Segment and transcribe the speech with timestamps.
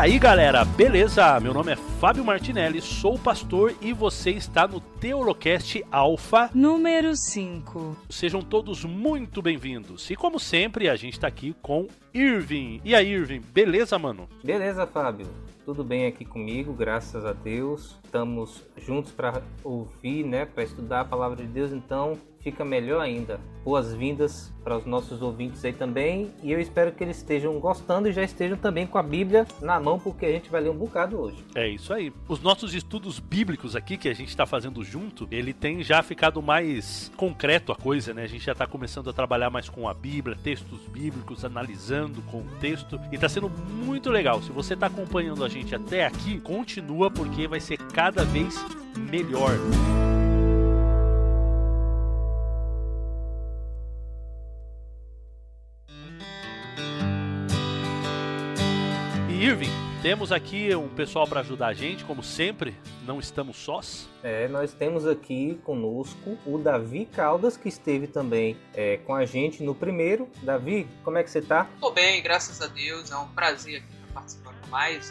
[0.00, 1.38] aí galera, beleza?
[1.40, 7.94] Meu nome é Fábio Martinelli, sou pastor e você está no Teolocast Alpha número 5.
[8.08, 10.08] Sejam todos muito bem-vindos.
[10.10, 12.80] E como sempre, a gente está aqui com Irving.
[12.82, 14.26] E aí, Irving, beleza, mano?
[14.42, 15.26] Beleza, Fábio.
[15.66, 17.98] Tudo bem aqui comigo, graças a Deus.
[18.02, 23.40] Estamos juntos para ouvir, né, para estudar a palavra de Deus, então fica melhor ainda.
[23.64, 28.12] Boas-vindas para os nossos ouvintes aí também, e eu espero que eles estejam gostando e
[28.12, 31.18] já estejam também com a Bíblia na mão, porque a gente vai ler um bocado
[31.18, 31.44] hoje.
[31.54, 32.12] É isso aí.
[32.28, 36.40] Os nossos estudos bíblicos aqui que a gente está fazendo junto, ele tem já ficado
[36.42, 38.24] mais concreto a coisa, né?
[38.24, 42.42] A gente já está começando a trabalhar mais com a Bíblia, textos bíblicos, analisando o
[42.60, 44.42] texto, e está sendo muito legal.
[44.42, 48.54] Se você está acompanhando a gente até aqui, continua porque vai ser cada vez
[48.96, 49.52] melhor.
[59.40, 59.70] Irving,
[60.02, 64.06] temos aqui um pessoal para ajudar a gente, como sempre, não estamos sós.
[64.22, 69.62] É, nós temos aqui conosco o Davi Caldas, que esteve também é, com a gente
[69.62, 70.28] no primeiro.
[70.42, 71.66] Davi, como é que você tá?
[71.80, 73.10] Tô bem, graças a Deus.
[73.10, 75.10] É um prazer aqui estar participando mais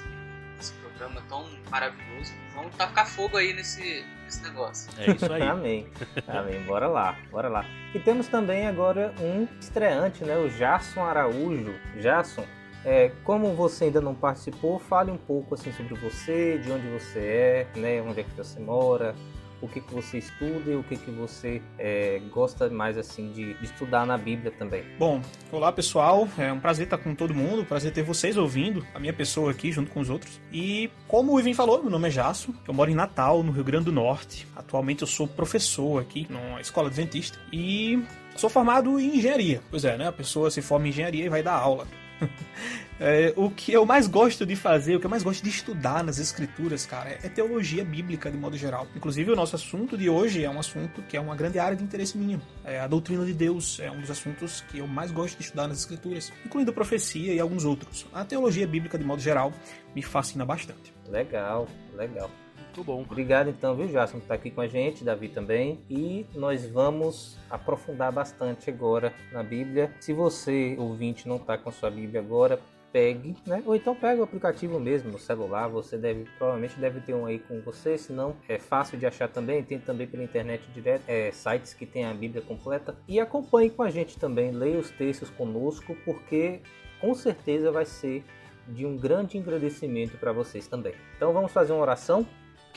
[0.57, 2.31] desse programa tão maravilhoso.
[2.53, 4.91] Vamos tacar fogo aí nesse, nesse negócio.
[4.99, 5.41] É isso aí.
[5.49, 5.87] Amém.
[6.27, 6.61] Amém.
[6.65, 7.65] Bora lá, bora lá.
[7.95, 10.37] E temos também agora um estreante, né?
[10.37, 11.73] O Jasson Araújo.
[11.97, 12.45] Jasson,
[12.85, 17.19] é, como você ainda não participou, fale um pouco assim sobre você, de onde você
[17.19, 19.15] é, né, onde é que você mora,
[19.61, 23.53] o que, que você estuda e o que, que você é, gosta mais assim de,
[23.55, 24.83] de, estudar na Bíblia também.
[24.97, 25.21] Bom,
[25.51, 29.13] olá pessoal, é um prazer estar com todo mundo, prazer ter vocês ouvindo a minha
[29.13, 30.39] pessoa aqui junto com os outros.
[30.51, 33.63] E como o Ivan falou, meu nome é Jasso, eu moro em Natal, no Rio
[33.63, 34.47] Grande do Norte.
[34.55, 38.01] Atualmente eu sou professor aqui numa escola adventista e
[38.35, 39.61] sou formado em engenharia.
[39.69, 40.07] Pois é, né?
[40.07, 41.85] A pessoa se forma em engenharia e vai dar aula.
[43.01, 46.03] É, o que eu mais gosto de fazer, o que eu mais gosto de estudar
[46.03, 48.87] nas escrituras, cara, é teologia bíblica de modo geral.
[48.93, 51.83] Inclusive, o nosso assunto de hoje é um assunto que é uma grande área de
[51.83, 52.41] interesse minha.
[52.65, 55.69] É a doutrina de Deus é um dos assuntos que eu mais gosto de estudar
[55.69, 58.05] nas escrituras, incluindo profecia e alguns outros.
[58.11, 59.53] A teologia bíblica de modo geral
[59.95, 60.93] me fascina bastante.
[61.07, 62.29] Legal, legal.
[62.69, 63.01] Muito bom.
[63.01, 65.79] Obrigado então, viu, Jason, por estar aqui com a gente, Davi também.
[65.89, 69.91] E nós vamos aprofundar bastante agora na Bíblia.
[69.99, 72.59] Se você, ouvinte, não está com a sua Bíblia agora,
[72.91, 73.63] pegue, né?
[73.65, 77.39] Ou então pega o aplicativo mesmo no celular, você deve, provavelmente deve ter um aí
[77.39, 81.73] com você, senão é fácil de achar também, tem também pela internet direto, é, sites
[81.73, 82.95] que tem a Bíblia completa.
[83.07, 86.61] E acompanhe com a gente também, leia os textos conosco, porque
[87.01, 88.23] com certeza vai ser
[88.67, 90.93] de um grande agradecimento para vocês também.
[91.15, 92.25] Então vamos fazer uma oração?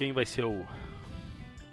[0.02, 0.66] Quem vai ser o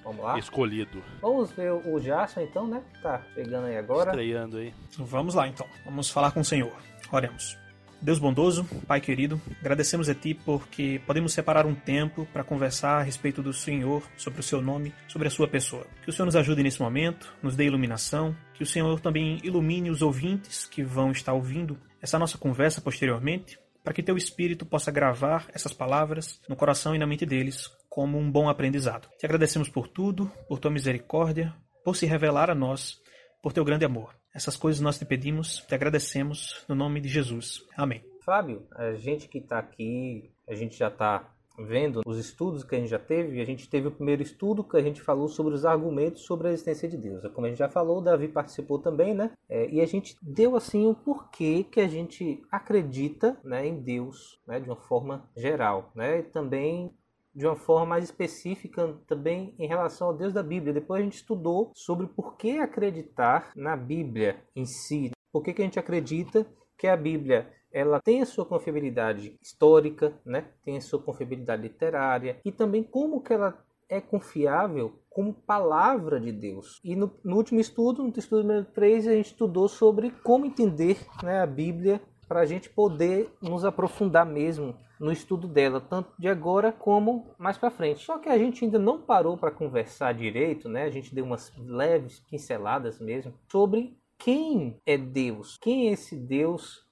[0.03, 0.37] Vamos lá?
[0.37, 1.01] escolhido?
[1.19, 2.79] Vamos ver o Jason então, né?
[3.01, 4.11] Tá chegando aí agora.
[4.11, 4.71] Estreando aí.
[4.99, 6.71] Vamos lá então, vamos falar com o Senhor.
[7.11, 7.57] Oremos.
[7.99, 13.01] Deus bondoso, Pai querido, agradecemos a Ti porque podemos separar um tempo para conversar a
[13.01, 15.87] respeito do Senhor, sobre o Seu nome, sobre a Sua pessoa.
[16.03, 19.89] Que o Senhor nos ajude nesse momento, nos dê iluminação, que o Senhor também ilumine
[19.89, 24.91] os ouvintes que vão estar ouvindo essa nossa conversa posteriormente, para que Teu Espírito possa
[24.91, 29.09] gravar essas palavras no coração e na mente deles como um bom aprendizado.
[29.17, 32.97] Te agradecemos por tudo, por Tua misericórdia, por se revelar a nós,
[33.43, 34.15] por Teu grande amor.
[34.33, 37.61] Essas coisas nós te pedimos, te agradecemos, no nome de Jesus.
[37.75, 38.01] Amém.
[38.23, 42.79] Fábio, a gente que está aqui, a gente já está vendo os estudos que a
[42.79, 45.65] gente já teve, a gente teve o primeiro estudo que a gente falou sobre os
[45.65, 47.21] argumentos sobre a existência de Deus.
[47.33, 49.31] Como a gente já falou, Davi participou também, né?
[49.49, 54.39] É, e a gente deu assim o porquê que a gente acredita né, em Deus,
[54.47, 56.19] né, de uma forma geral, né?
[56.19, 56.93] E também
[57.39, 60.73] de uma forma mais específica também em relação ao Deus da Bíblia.
[60.73, 65.11] Depois a gente estudou sobre por que acreditar na Bíblia em si.
[65.31, 66.45] Por que, que a gente acredita
[66.77, 70.49] que a Bíblia ela tem a sua confiabilidade histórica, né?
[70.65, 73.57] tem a sua confiabilidade literária e também como que ela
[73.87, 76.81] é confiável como palavra de Deus.
[76.83, 80.97] E no, no último estudo, no estudo número 3, a gente estudou sobre como entender
[81.23, 86.27] né, a Bíblia para a gente poder nos aprofundar mesmo no estudo dela, tanto de
[86.27, 88.05] agora como mais para frente.
[88.05, 90.83] Só que a gente ainda não parou para conversar direito, né?
[90.83, 96.85] A gente deu umas leves pinceladas mesmo sobre quem é Deus, quem é esse Deus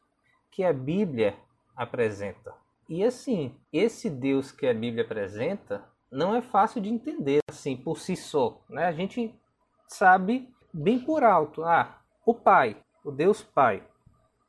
[0.49, 1.37] que a Bíblia
[1.75, 2.55] apresenta.
[2.89, 7.99] E assim, esse Deus que a Bíblia apresenta não é fácil de entender assim por
[7.99, 8.85] si só, né?
[8.85, 9.35] A gente
[9.87, 13.83] sabe bem por alto, ah, o Pai, o Deus Pai.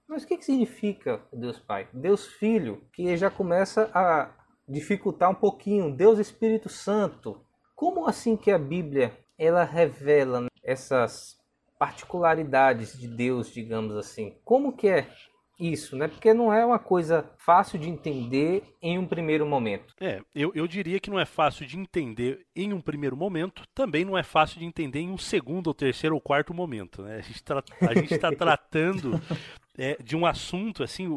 [0.08, 1.86] Mas o que, que significa Deus Pai?
[1.92, 4.30] Deus Filho, que já começa a
[4.66, 5.94] dificultar um pouquinho.
[5.94, 7.44] Deus Espírito Santo.
[7.76, 11.36] Como assim que a Bíblia ela revela essas
[11.78, 14.34] particularidades de Deus, digamos assim?
[14.44, 15.08] Como que é
[15.60, 16.06] Isso, né?
[16.06, 19.92] Porque não é uma coisa fácil de entender em um primeiro momento.
[20.00, 24.04] É, eu, eu diria que não é fácil de entender em um primeiro momento, também
[24.04, 27.02] não é fácil de entender em um segundo, ou terceiro, ou quarto momento.
[27.02, 27.16] Né?
[27.16, 27.20] A
[27.94, 29.20] gente está tratando
[29.78, 31.08] é, de um assunto assim,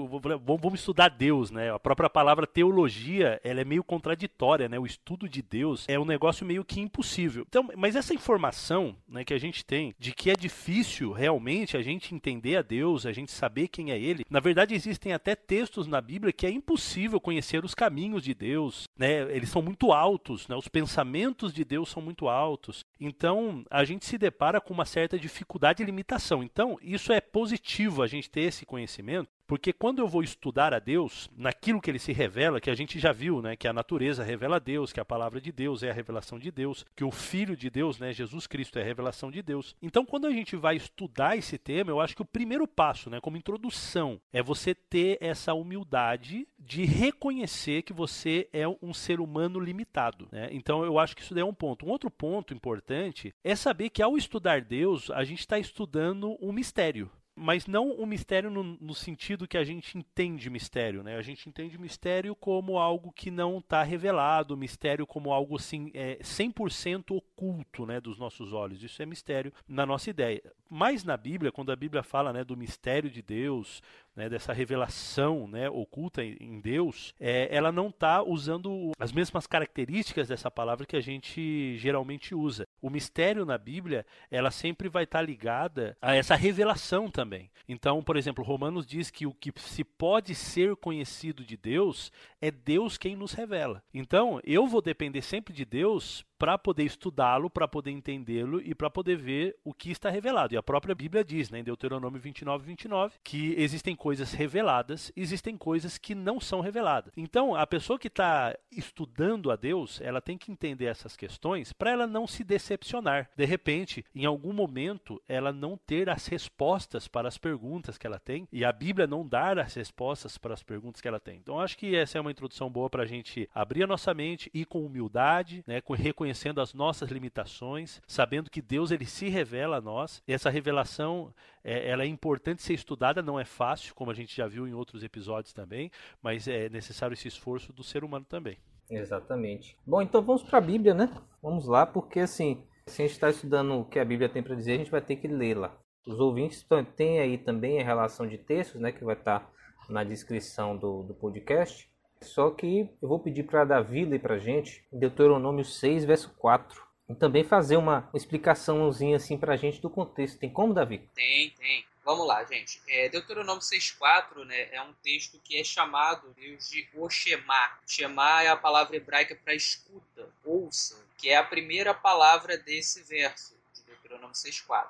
[0.45, 1.73] vamos estudar Deus, né?
[1.73, 4.77] A própria palavra teologia, ela é meio contraditória, né?
[4.77, 7.45] O estudo de Deus é um negócio meio que impossível.
[7.49, 11.81] Então, mas essa informação, né, que a gente tem de que é difícil realmente a
[11.81, 14.23] gente entender a Deus, a gente saber quem é ele.
[14.29, 18.87] Na verdade, existem até textos na Bíblia que é impossível conhecer os caminhos de Deus,
[19.01, 19.35] né?
[19.35, 20.55] Eles são muito altos, né?
[20.55, 22.85] Os pensamentos de Deus são muito altos.
[22.99, 26.43] Então, a gente se depara com uma certa dificuldade e limitação.
[26.43, 30.79] Então, isso é positivo a gente ter esse conhecimento, porque quando eu vou estudar a
[30.79, 34.23] Deus, naquilo que ele se revela, que a gente já viu, né, que a natureza
[34.23, 37.11] revela a Deus, que a palavra de Deus é a revelação de Deus, que o
[37.11, 39.75] Filho de Deus, né, Jesus Cristo, é a revelação de Deus.
[39.81, 43.19] Então, quando a gente vai estudar esse tema, eu acho que o primeiro passo, né,
[43.19, 49.59] como introdução, é você ter essa humildade de reconhecer que você é um ser humano
[49.59, 50.29] limitado.
[50.31, 50.47] Né?
[50.53, 51.85] Então, eu acho que isso daí é um ponto.
[51.85, 56.53] Um outro ponto importante é saber que ao estudar Deus, a gente está estudando um
[56.53, 61.17] mistério mas não o mistério no, no, sentido que a gente entende mistério, né?
[61.17, 66.19] A gente entende mistério como algo que não está revelado, mistério como algo assim é,
[66.21, 68.83] 100% oculto, né, dos nossos olhos.
[68.83, 70.53] Isso é mistério na nossa ideia.
[70.69, 73.81] Mas na Bíblia, quando a Bíblia fala, né, do mistério de Deus,
[74.15, 80.27] né, dessa revelação né, oculta em Deus, é, ela não está usando as mesmas características
[80.27, 82.67] dessa palavra que a gente geralmente usa.
[82.81, 87.49] O mistério na Bíblia, ela sempre vai estar tá ligada a essa revelação também.
[87.67, 92.11] Então, por exemplo, Romanos diz que o que se pode ser conhecido de Deus
[92.41, 93.83] é Deus quem nos revela.
[93.93, 98.89] Então, eu vou depender sempre de Deus para poder estudá-lo, para poder entendê-lo e para
[98.89, 100.55] poder ver o que está revelado.
[100.55, 105.55] E a própria Bíblia diz, né, em Deuteronômio 29, 29, que existem coisas reveladas, existem
[105.55, 107.13] coisas que não são reveladas.
[107.15, 111.91] Então, a pessoa que está estudando a Deus, ela tem que entender essas questões para
[111.91, 113.29] ela não se decepcionar.
[113.37, 118.17] De repente, em algum momento, ela não ter as respostas para as perguntas que ela
[118.17, 121.37] tem e a Bíblia não dar as respostas para as perguntas que ela tem.
[121.37, 124.49] Então, acho que essa é uma introdução boa para a gente abrir a nossa mente
[124.51, 129.77] e com humildade, né, com reconhecendo as nossas limitações, sabendo que Deus ele se revela
[129.77, 130.23] a nós.
[130.27, 131.31] Essa revelação
[131.63, 134.73] é, ela é importante ser estudada, não é fácil, como a gente já viu em
[134.73, 135.91] outros episódios também,
[136.21, 138.57] mas é necessário esse esforço do ser humano também.
[138.89, 139.77] Exatamente.
[139.85, 141.09] Bom, então vamos para a Bíblia, né?
[141.41, 144.55] Vamos lá, porque assim, se a gente está estudando o que a Bíblia tem para
[144.55, 145.77] dizer, a gente vai ter que lê-la.
[146.05, 146.65] Os ouvintes
[146.95, 149.49] têm aí também a relação de textos, né, que vai estar tá
[149.87, 151.89] na descrição do, do podcast.
[152.21, 156.90] Só que eu vou pedir para Davi ler para gente Deuteronômio 6, verso 4.
[157.11, 160.39] E também fazer uma explicaçãozinha assim para gente do contexto.
[160.39, 161.09] Tem como, Davi?
[161.13, 161.85] Tem, tem.
[162.03, 162.81] Vamos lá, gente.
[162.87, 167.77] É, Deuteronômio 6,4 né, é um texto que é chamado Deus de Oshemá.
[167.85, 173.55] Shemá é a palavra hebraica para escuta, ouça, que é a primeira palavra desse verso,
[173.73, 174.87] de Deuteronômio 6,4.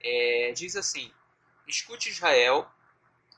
[0.00, 1.10] É, diz assim:
[1.66, 2.70] Escute Israel,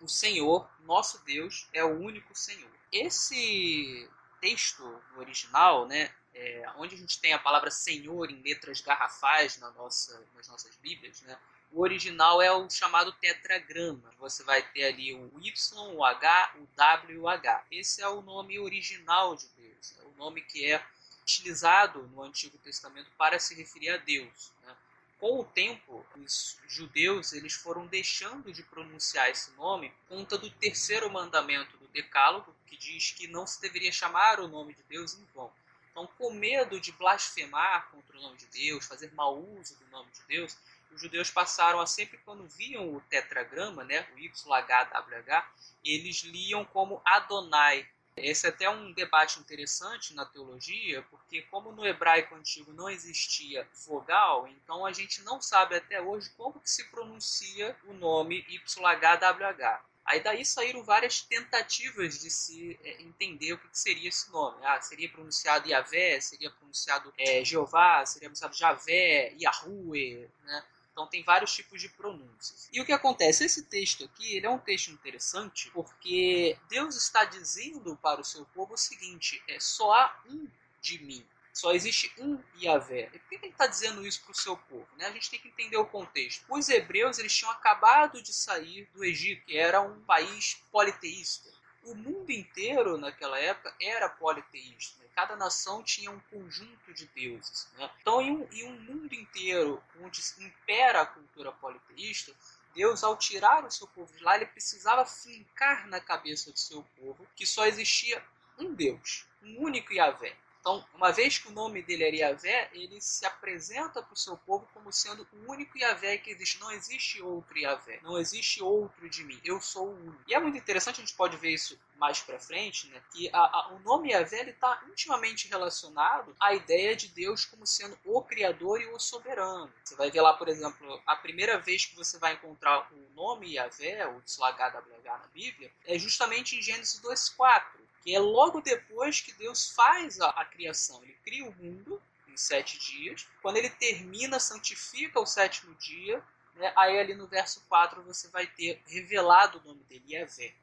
[0.01, 2.71] o Senhor, nosso Deus, é o único Senhor.
[2.93, 4.83] Esse texto
[5.15, 9.71] no original, né, é, onde a gente tem a palavra Senhor em letras garrafais na
[9.71, 11.37] nossa, nas nossas Bíblias, né,
[11.73, 14.13] o original é o chamado tetragrama.
[14.19, 17.65] Você vai ter ali o Y, o H, o W e o H.
[17.71, 20.85] Esse é o nome original de Deus, é o nome que é
[21.23, 24.53] utilizado no Antigo Testamento para se referir a Deus.
[24.63, 24.77] Né?
[25.19, 30.51] Com o tempo, os judeus eles foram deixando de pronunciar esse nome por conta do
[30.51, 35.15] terceiro mandamento do Decálogo, que diz que não se deveria chamar o nome de Deus
[35.15, 35.51] em vão.
[35.97, 40.11] Então, com medo de blasfemar contra o nome de Deus, fazer mau uso do nome
[40.11, 40.55] de Deus,
[40.93, 45.47] os judeus passaram a sempre quando viam o tetragrama, né, o YHWH,
[45.83, 51.87] eles liam como Adonai, esse é até um debate interessante na teologia, porque como no
[51.87, 56.85] hebraico antigo não existia vogal, então a gente não sabe até hoje como que se
[56.91, 59.81] pronuncia o nome YHWH.
[60.07, 64.65] Aí daí saíram várias tentativas de se é, entender o que, que, seria esse nome.
[64.65, 70.65] Ah, seria pronunciado Yahvé, seria pronunciado é, Jeová, seria pronunciado Javé, Yahweh, né?
[70.93, 72.71] Então tem vários tipos de pronúncias.
[72.73, 73.45] E o que acontece?
[73.45, 78.47] Esse texto aqui ele é um texto interessante porque Deus está dizendo para o seu
[78.47, 80.49] povo o seguinte: é só há um
[80.81, 81.27] de mim.
[81.57, 83.09] Só existe um Yahvé.
[83.15, 84.87] E por que ele está dizendo isso para o seu povo?
[84.97, 85.07] Né?
[85.07, 86.45] A gente tem que entender o contexto.
[86.49, 91.95] Os hebreus eles tinham acabado de sair do Egito, que era um país politeísta o
[91.95, 95.01] mundo inteiro naquela época era politeísta.
[95.03, 95.09] Né?
[95.15, 97.69] Cada nação tinha um conjunto de deuses.
[97.79, 97.89] Né?
[98.01, 102.35] Então, em um, em um mundo inteiro onde impera a cultura politeísta,
[102.75, 106.85] Deus, ao tirar o seu povo de lá, ele precisava fincar na cabeça do seu
[106.99, 108.23] povo que só existia
[108.59, 110.37] um Deus, um único Yahvé.
[110.67, 114.37] Então, uma vez que o nome dele era Yahvé, ele se apresenta para o seu
[114.37, 116.59] povo como sendo o único Yahvé que existe.
[116.59, 118.01] Não existe outro Yahvé.
[118.03, 119.41] Não existe outro de mim.
[119.45, 120.25] Eu sou o único.
[120.27, 123.39] E é muito interessante, a gente pode ver isso mais para frente, né, que a,
[123.39, 128.83] a, o nome Yahvé está intimamente relacionado à ideia de Deus como sendo o Criador
[128.83, 129.73] e o Soberano.
[129.85, 133.55] Você vai ver lá, por exemplo, a primeira vez que você vai encontrar o nome
[133.55, 139.33] Yahvé, o HWH na Bíblia, é justamente em Gênesis 2.4 que é logo depois que
[139.33, 141.03] Deus faz a, a criação.
[141.03, 143.27] Ele cria o mundo em sete dias.
[143.43, 146.23] Quando ele termina, santifica o sétimo dia.
[146.55, 146.73] Né?
[146.77, 150.55] Aí ali no verso 4 você vai ter revelado o nome dele, Yahvé.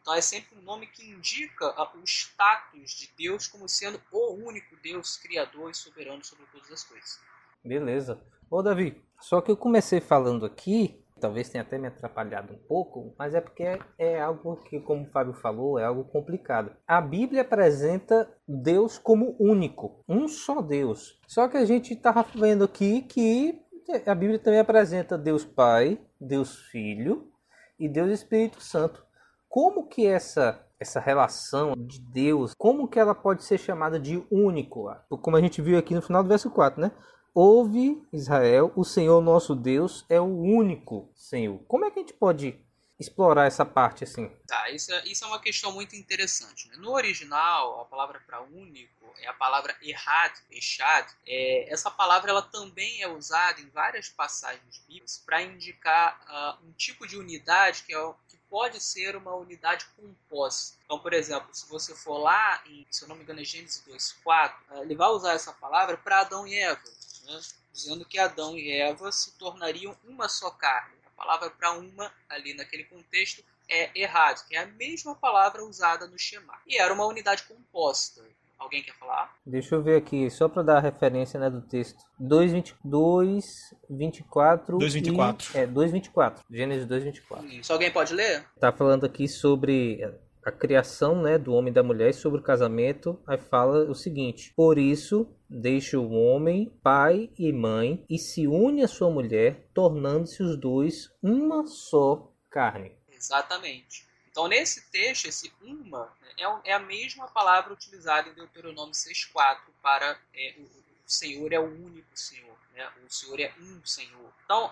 [0.00, 4.76] Então é sempre um nome que indica o status de Deus como sendo o único
[4.76, 7.20] Deus criador e soberano sobre todas as coisas.
[7.64, 8.24] Beleza.
[8.48, 13.14] Ô Davi, só que eu comecei falando aqui talvez tenha até me atrapalhado um pouco,
[13.16, 16.72] mas é porque é, algo que, como o Fábio falou, é algo complicado.
[16.86, 21.20] A Bíblia apresenta Deus como único, um só Deus.
[21.28, 23.62] Só que a gente estava vendo aqui que
[24.04, 27.30] a Bíblia também apresenta Deus Pai, Deus Filho
[27.78, 29.04] e Deus Espírito Santo.
[29.48, 34.92] Como que essa essa relação de Deus, como que ela pode ser chamada de único?
[35.08, 36.90] Como a gente viu aqui no final do verso 4, né?
[37.34, 41.58] Ouve, Israel, o Senhor nosso Deus é o único Senhor.
[41.66, 42.62] Como é que a gente pode
[43.00, 44.28] explorar essa parte assim?
[44.46, 46.68] Tá, isso é, isso é uma questão muito interessante.
[46.68, 46.76] Né?
[46.76, 51.08] No original, a palavra para único é a palavra errad, echad.
[51.26, 56.72] É, essa palavra ela também é usada em várias passagens bíblicas para indicar uh, um
[56.72, 60.76] tipo de unidade que, é, que pode ser uma unidade composta.
[60.84, 63.82] Então, por exemplo, se você for lá, em, se eu não me engano, é Gênesis
[63.88, 66.78] 2.4, uh, ele vai usar essa palavra para Adão e Eva
[67.26, 67.40] né?
[67.72, 70.94] dizendo que Adão e Eva se tornariam uma só carne.
[71.06, 76.06] A palavra para uma, ali naquele contexto, é errado, que é a mesma palavra usada
[76.06, 76.54] no Shema.
[76.66, 78.22] E era uma unidade composta.
[78.58, 79.34] Alguém quer falar?
[79.44, 81.98] Deixa eu ver aqui, só para dar a referência né, do texto.
[82.20, 83.42] 2:22,
[83.90, 85.54] 24 2:24.
[85.54, 86.40] E, é, 2:24.
[86.48, 87.44] Gênesis 2:24.
[87.58, 88.44] Isso, alguém pode ler?
[88.60, 90.00] Tá falando aqui sobre
[90.44, 94.52] a criação né, do homem e da mulher sobre o casamento, aí fala o seguinte:
[94.56, 100.42] Por isso, deixa o homem, pai e mãe, e se une à sua mulher, tornando-se
[100.42, 102.92] os dois uma só carne.
[103.10, 104.06] Exatamente.
[104.30, 110.18] Então, nesse texto, esse uma é, é a mesma palavra utilizada em Deuteronômio 6,4 para
[110.34, 112.51] é, o Senhor é o único Senhor.
[112.72, 112.90] Né?
[113.04, 114.32] O Senhor é um Senhor.
[114.44, 114.70] Então,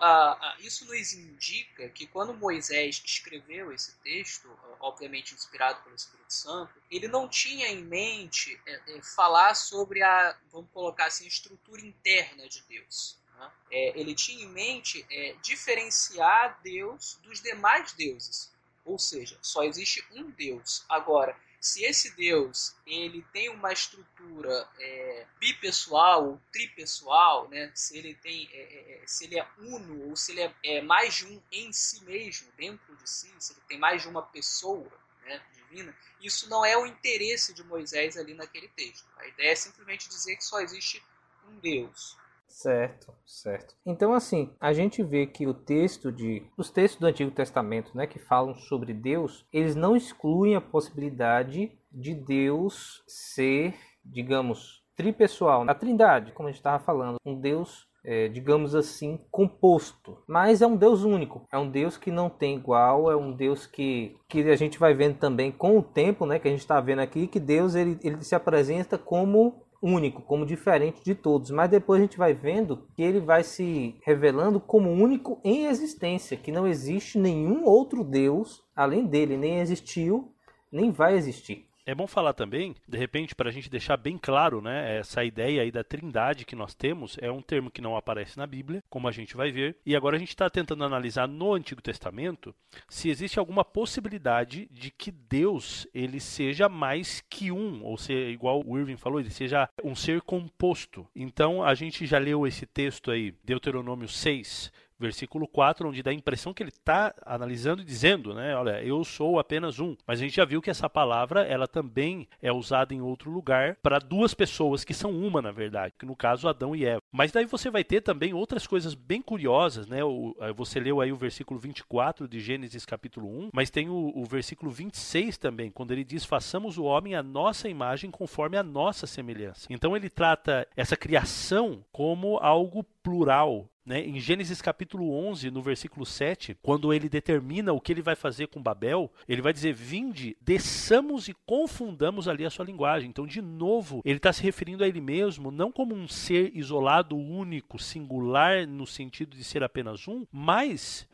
[0.60, 4.48] isso nos indica que quando Moisés escreveu esse texto,
[4.80, 10.36] obviamente inspirado pelo Espírito Santo, ele não tinha em mente é, é, falar sobre a,
[10.50, 13.18] vamos colocar assim, estrutura interna de Deus.
[13.38, 13.50] Né?
[13.70, 18.50] É, ele tinha em mente é, diferenciar Deus dos demais deuses.
[18.84, 20.84] Ou seja, só existe um Deus.
[20.88, 27.70] Agora, se esse Deus ele tem uma estrutura é, bipessoal ou tripessoal, né?
[27.74, 30.80] se ele tem, é, é, é, se ele é uno ou se ele é, é,
[30.80, 34.22] mais de um em si mesmo, dentro de si, se ele tem mais de uma
[34.22, 34.90] pessoa
[35.22, 39.06] né, divina, isso não é o interesse de Moisés ali naquele texto.
[39.18, 41.04] A ideia é simplesmente dizer que só existe
[41.46, 42.16] um Deus.
[42.50, 43.76] Certo, certo.
[43.86, 48.06] Então assim, a gente vê que o texto de os textos do Antigo Testamento, né,
[48.06, 55.74] que falam sobre Deus, eles não excluem a possibilidade de Deus ser, digamos, tripessoal, a
[55.74, 60.18] Trindade, como a gente estava falando, um Deus é, digamos assim, composto.
[60.26, 63.66] Mas é um Deus único, é um Deus que não tem igual, é um Deus
[63.66, 66.80] que, que a gente vai vendo também com o tempo, né, que a gente está
[66.80, 71.70] vendo aqui, que Deus ele, ele se apresenta como único, como diferente de todos, mas
[71.70, 76.52] depois a gente vai vendo que ele vai se revelando como único em existência, que
[76.52, 80.32] não existe nenhum outro Deus além dele, nem existiu,
[80.70, 81.69] nem vai existir.
[81.86, 85.62] É bom falar também, de repente, para a gente deixar bem claro, né, essa ideia
[85.62, 89.08] aí da trindade que nós temos é um termo que não aparece na Bíblia, como
[89.08, 92.54] a gente vai ver, e agora a gente está tentando analisar no Antigo Testamento
[92.88, 98.62] se existe alguma possibilidade de que Deus ele seja mais que um, ou seja, igual
[98.64, 101.06] o Irving falou, ele seja um ser composto.
[101.14, 104.70] Então a gente já leu esse texto aí, Deuteronômio 6,
[105.00, 109.02] versículo 4, onde dá a impressão que ele está analisando e dizendo, né, olha, eu
[109.02, 109.96] sou apenas um.
[110.06, 113.76] Mas a gente já viu que essa palavra, ela também é usada em outro lugar
[113.82, 117.00] para duas pessoas que são uma, na verdade, que no caso Adão e Eva.
[117.10, 120.04] Mas daí você vai ter também outras coisas bem curiosas, né?
[120.04, 124.24] O, você leu aí o versículo 24 de Gênesis capítulo 1, mas tem o, o
[124.24, 129.06] versículo 26 também, quando ele diz: "Façamos o homem à nossa imagem conforme a nossa
[129.06, 129.66] semelhança".
[129.70, 133.69] Então ele trata essa criação como algo plural.
[133.84, 134.00] Né?
[134.06, 138.48] Em Gênesis capítulo 11, no versículo 7, quando ele determina o que ele vai fazer
[138.48, 143.08] com Babel, ele vai dizer: Vinde, desçamos e confundamos ali a sua linguagem.
[143.08, 147.16] Então, de novo, ele está se referindo a ele mesmo não como um ser isolado,
[147.16, 151.08] único, singular, no sentido de ser apenas um, mas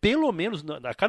[0.00, 0.64] pelo menos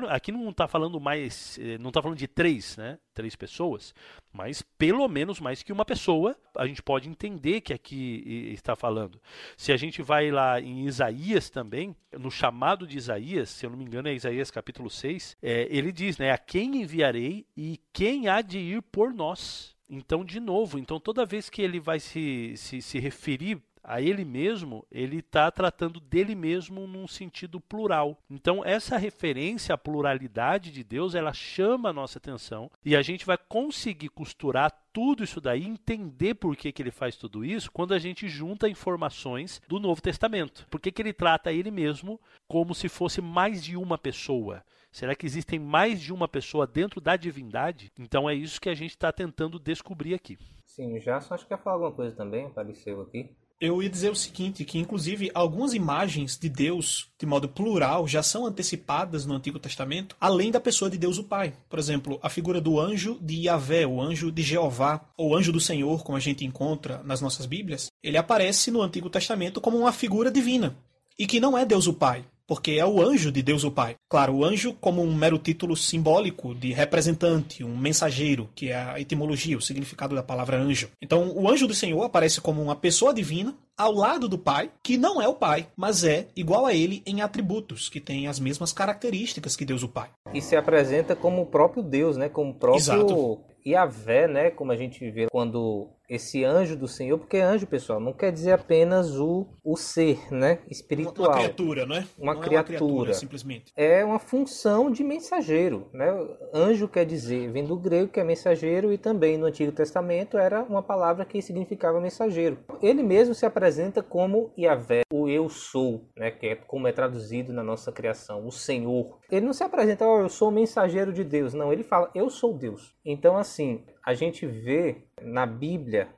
[0.10, 3.94] aqui não está falando mais eh, não está falando de três né três pessoas
[4.34, 9.20] mas pelo menos mais que uma pessoa a gente pode entender que aqui está falando.
[9.56, 13.78] Se a gente vai lá em Isaías também no chamado de Isaías se eu não
[13.78, 18.28] me engano é Isaías capítulo 6 é, ele diz né a quem enviarei e quem
[18.28, 19.76] há de ir por nós?
[19.88, 24.26] Então, de novo, então toda vez que ele vai se, se, se referir a ele
[24.26, 28.18] mesmo, ele está tratando dele mesmo num sentido plural.
[28.30, 33.26] Então, essa referência à pluralidade de Deus, ela chama a nossa atenção e a gente
[33.26, 37.94] vai conseguir costurar tudo isso daí, entender por que, que ele faz tudo isso, quando
[37.94, 40.66] a gente junta informações do Novo Testamento.
[40.70, 44.64] Por que, que ele trata ele mesmo como se fosse mais de uma pessoa?
[44.92, 47.92] Será que existem mais de uma pessoa dentro da divindade?
[48.00, 50.38] Então é isso que a gente está tentando descobrir aqui.
[50.64, 53.36] Sim, já só acho que quer falar alguma coisa também, apareceu aqui.
[53.60, 58.22] Eu ia dizer o seguinte, que inclusive algumas imagens de Deus, de modo plural, já
[58.22, 61.54] são antecipadas no Antigo Testamento, além da pessoa de Deus o Pai.
[61.70, 65.60] Por exemplo, a figura do anjo de Yahvé, o anjo de Jeová, ou anjo do
[65.62, 69.94] Senhor, como a gente encontra nas nossas Bíblias, ele aparece no Antigo Testamento como uma
[69.94, 70.78] figura divina,
[71.18, 73.96] e que não é Deus o Pai porque é o anjo de Deus o Pai.
[74.10, 79.00] Claro, o anjo como um mero título simbólico de representante, um mensageiro, que é a
[79.00, 80.90] etimologia, o significado da palavra anjo.
[81.02, 84.98] Então, o anjo do Senhor aparece como uma pessoa divina ao lado do Pai, que
[84.98, 88.72] não é o Pai, mas é igual a ele em atributos, que tem as mesmas
[88.72, 90.10] características que Deus o Pai.
[90.34, 92.30] E se apresenta como o próprio Deus, né?
[92.30, 93.40] Como o próprio Exato.
[93.66, 94.52] Yahvé, né?
[94.52, 98.52] Como a gente vê quando esse anjo do Senhor, porque anjo, pessoal, não quer dizer
[98.52, 101.30] apenas o, o ser, né, espiritual.
[101.30, 102.08] Uma criatura, né?
[102.18, 102.56] Uma, não criatura.
[102.56, 103.74] É, uma criatura, simplesmente.
[103.76, 106.08] É uma função de mensageiro, né?
[106.54, 110.64] Anjo quer dizer, vem do grego que é mensageiro e também no Antigo Testamento era
[110.64, 112.58] uma palavra que significava mensageiro.
[112.82, 117.54] Ele mesmo se apresenta como Yahvé, o eu sou, né, que é como é traduzido
[117.54, 119.18] na nossa criação, o Senhor.
[119.32, 122.30] Ele não se apresenta, oh, eu sou o mensageiro de Deus, não, ele fala, eu
[122.30, 122.94] sou Deus.
[123.06, 126.10] Então assim, a gente vê na Bíblia,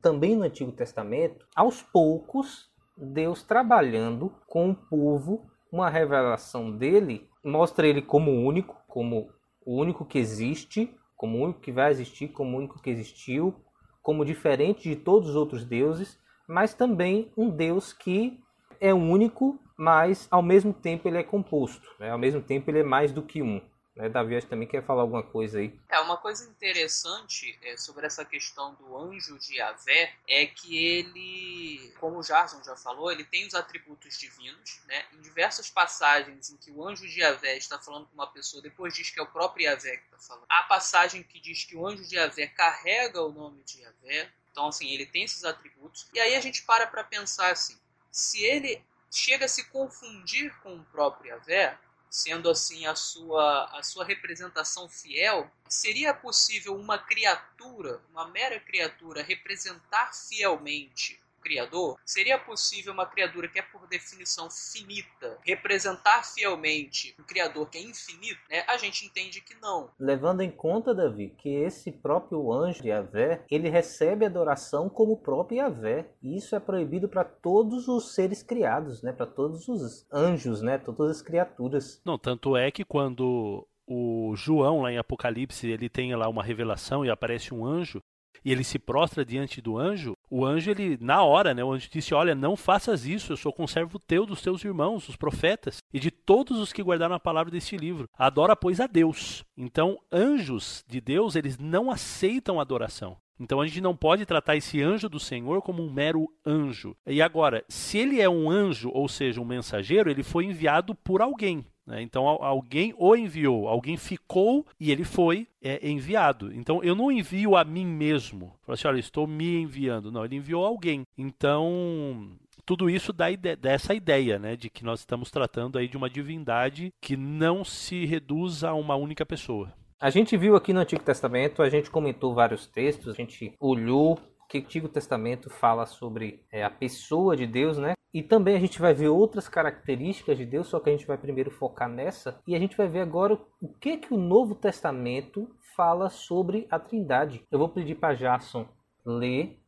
[0.00, 7.86] também no Antigo Testamento, aos poucos, Deus trabalhando com o povo, uma revelação dele, mostra
[7.86, 9.28] ele como único, como
[9.66, 13.54] o único que existe, como o único que vai existir, como o único que existiu,
[14.02, 16.18] como diferente de todos os outros deuses,
[16.48, 18.40] mas também um Deus que
[18.80, 22.10] é único, mas ao mesmo tempo ele é composto, né?
[22.10, 23.60] ao mesmo tempo ele é mais do que um.
[23.96, 24.10] Né?
[24.10, 25.74] Davi acho também quer falar alguma coisa aí.
[25.88, 31.94] É, uma coisa interessante é, sobre essa questão do anjo de Yahvé é que ele,
[31.98, 34.80] como o Jarson já falou, ele tem os atributos divinos.
[34.86, 35.02] Né?
[35.14, 38.94] Em diversas passagens em que o anjo de Yahvé está falando com uma pessoa, depois
[38.94, 40.44] diz que é o próprio Yahvé que está falando.
[40.48, 44.30] Há passagem que diz que o anjo de Yahvé carrega o nome de Yahvé.
[44.52, 46.06] Então, assim, ele tem esses atributos.
[46.12, 47.78] E aí a gente para para pensar assim,
[48.10, 51.78] se ele chega a se confundir com o próprio Yahvé,
[52.16, 59.22] sendo assim a sua, a sua representação fiel, seria possível uma criatura, uma mera criatura,
[59.22, 67.22] representar fielmente Criador, seria possível uma criatura que é por definição finita representar fielmente um
[67.22, 68.40] Criador que é infinito?
[68.50, 68.64] Né?
[68.66, 69.88] A gente entende que não.
[69.96, 75.16] Levando em conta, Davi, que esse próprio anjo de Yahvé, ele recebe adoração como o
[75.16, 76.08] próprio Yahvé.
[76.20, 79.12] E isso é proibido para todos os seres criados, né?
[79.12, 80.78] para todos os anjos, né?
[80.78, 82.02] todas as criaturas.
[82.04, 87.04] Não, tanto é que quando o João, lá em Apocalipse, ele tem lá uma revelação
[87.04, 88.02] e aparece um anjo,
[88.44, 91.88] e ele se prostra diante do anjo, o anjo, ele, na hora, né, o anjo
[91.90, 96.00] disse: Olha, não faças isso, eu sou conservo teu dos teus irmãos, os profetas, e
[96.00, 98.08] de todos os que guardaram a palavra deste livro.
[98.16, 99.44] Adora, pois, a Deus.
[99.56, 103.16] Então, anjos de Deus, eles não aceitam adoração.
[103.38, 106.96] Então a gente não pode tratar esse anjo do Senhor como um mero anjo.
[107.06, 111.20] E agora, se ele é um anjo, ou seja, um mensageiro, ele foi enviado por
[111.20, 111.64] alguém.
[111.86, 112.02] Né?
[112.02, 116.52] Então alguém o enviou, alguém ficou e ele foi é, enviado.
[116.52, 118.52] Então eu não envio a mim mesmo.
[118.62, 120.10] Falo assim, olha, estou me enviando.
[120.10, 121.04] Não, ele enviou alguém.
[121.16, 126.10] Então tudo isso dá dessa ideia, né, de que nós estamos tratando aí de uma
[126.10, 129.72] divindade que não se reduz a uma única pessoa.
[130.00, 134.18] A gente viu aqui no Antigo Testamento, a gente comentou vários textos, a gente olhou
[134.48, 137.94] que o Antigo Testamento fala sobre é, a pessoa de Deus, né?
[138.12, 141.18] E também a gente vai ver outras características de Deus, só que a gente vai
[141.18, 142.40] primeiro focar nessa.
[142.46, 146.78] E a gente vai ver agora o que que o Novo Testamento fala sobre a
[146.78, 147.42] Trindade.
[147.50, 148.66] Eu vou pedir para Jason
[149.04, 149.60] ler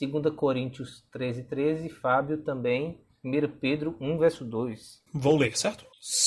[0.00, 5.02] 2 Coríntios 13, 13, Fábio também 1 Pedro 1, verso 2.
[5.12, 5.84] Vou ler, certo?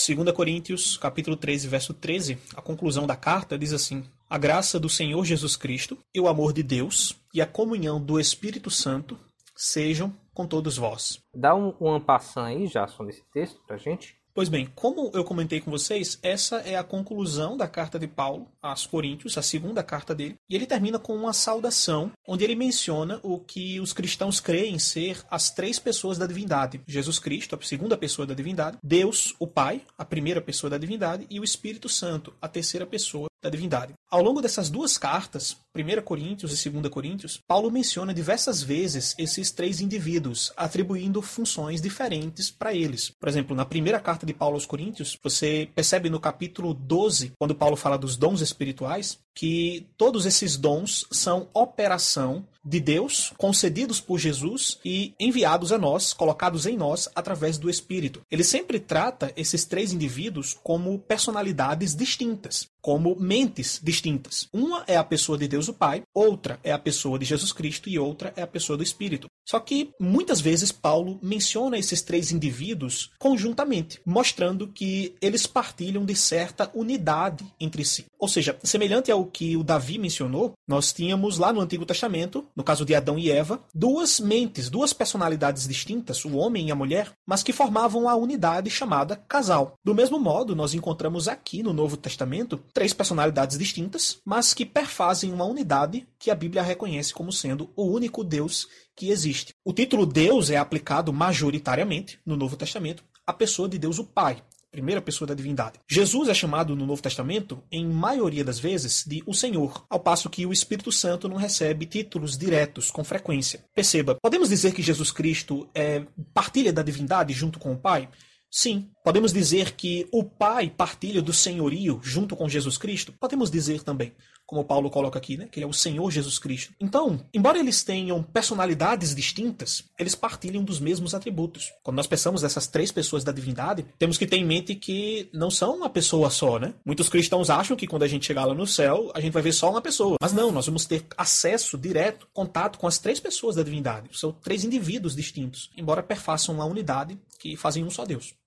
[0.08, 4.89] 2 Coríntios, capítulo 13, verso 13, a conclusão da carta diz assim: A graça do
[4.89, 9.18] Senhor Jesus Cristo e o amor de Deus e a comunhão do Espírito Santo
[9.56, 11.22] sejam com todos vós.
[11.34, 14.20] Dá um, um ampassão aí, Jason, nesse texto pra gente.
[14.34, 18.48] Pois bem, como eu comentei com vocês, essa é a conclusão da carta de Paulo
[18.62, 23.20] aos Coríntios, a segunda carta dele, e ele termina com uma saudação, onde ele menciona
[23.22, 27.98] o que os cristãos creem ser as três pessoas da divindade: Jesus Cristo, a segunda
[27.98, 32.34] pessoa da divindade, Deus, o Pai, a primeira pessoa da divindade, e o Espírito Santo,
[32.42, 33.93] a terceira pessoa da divindade.
[34.10, 39.52] Ao longo dessas duas cartas, 1 Coríntios e 2 Coríntios, Paulo menciona diversas vezes esses
[39.52, 43.12] três indivíduos, atribuindo funções diferentes para eles.
[43.19, 47.56] Por exemplo, na primeira carta de Paulo aos Coríntios, você percebe no capítulo 12, quando
[47.56, 54.20] Paulo fala dos dons espirituais, que todos esses dons são operação de Deus, concedidos por
[54.20, 58.22] Jesus e enviados a nós, colocados em nós através do Espírito.
[58.30, 64.48] Ele sempre trata esses três indivíduos como personalidades distintas, como mentes distintas.
[64.54, 67.90] Uma é a pessoa de Deus o Pai, outra é a pessoa de Jesus Cristo
[67.90, 69.28] e outra é a pessoa do Espírito.
[69.48, 76.16] Só que muitas vezes Paulo menciona esses três indivíduos conjuntamente, mostrando que eles partilham de
[76.16, 78.06] certa unidade entre si.
[78.20, 82.63] Ou seja, semelhante ao que o Davi mencionou, nós tínhamos lá no Antigo Testamento, no
[82.65, 87.13] caso de Adão e Eva, duas mentes, duas personalidades distintas, o homem e a mulher,
[87.26, 89.76] mas que formavam a unidade chamada casal.
[89.82, 95.32] Do mesmo modo, nós encontramos aqui no Novo Testamento três personalidades distintas, mas que perfazem
[95.32, 99.54] uma unidade que a Bíblia reconhece como sendo o único Deus que existe.
[99.63, 104.43] O título Deus é aplicado majoritariamente no Novo Testamento à pessoa de Deus o Pai,
[104.72, 105.80] primeira pessoa da divindade.
[105.90, 110.30] Jesus é chamado no Novo Testamento, em maioria das vezes, de o Senhor, ao passo
[110.30, 113.64] que o Espírito Santo não recebe títulos diretos com frequência.
[113.74, 116.04] Perceba, podemos dizer que Jesus Cristo é
[116.34, 118.10] partilha da divindade junto com o Pai?
[118.50, 118.90] Sim.
[119.04, 123.14] Podemos dizer que o Pai partilha do senhorio junto com Jesus Cristo?
[123.20, 124.14] Podemos dizer também,
[124.50, 126.74] como Paulo coloca aqui, né, que ele é o Senhor Jesus Cristo.
[126.80, 131.72] Então, embora eles tenham personalidades distintas, eles partilham dos mesmos atributos.
[131.84, 135.52] Quando nós pensamos nessas três pessoas da divindade, temos que ter em mente que não
[135.52, 136.74] são uma pessoa só, né?
[136.84, 139.54] Muitos cristãos acham que quando a gente chegar lá no céu, a gente vai ver
[139.54, 140.18] só uma pessoa.
[140.20, 144.10] Mas não, nós vamos ter acesso direto, contato com as três pessoas da divindade.
[144.14, 148.38] São três indivíduos distintos, embora perfaçam uma unidade que fazem um só Deus.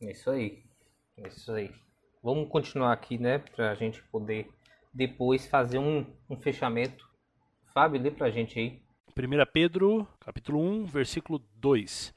[0.00, 0.62] Isso aí.
[1.18, 1.70] Isso aí.
[2.22, 3.38] Vamos continuar aqui, né?
[3.38, 4.48] Pra gente poder
[4.92, 7.08] depois fazer um, um fechamento.
[7.72, 8.82] Fábio, lê pra gente aí.
[9.16, 12.12] 1 Pedro, capítulo 1, versículo 2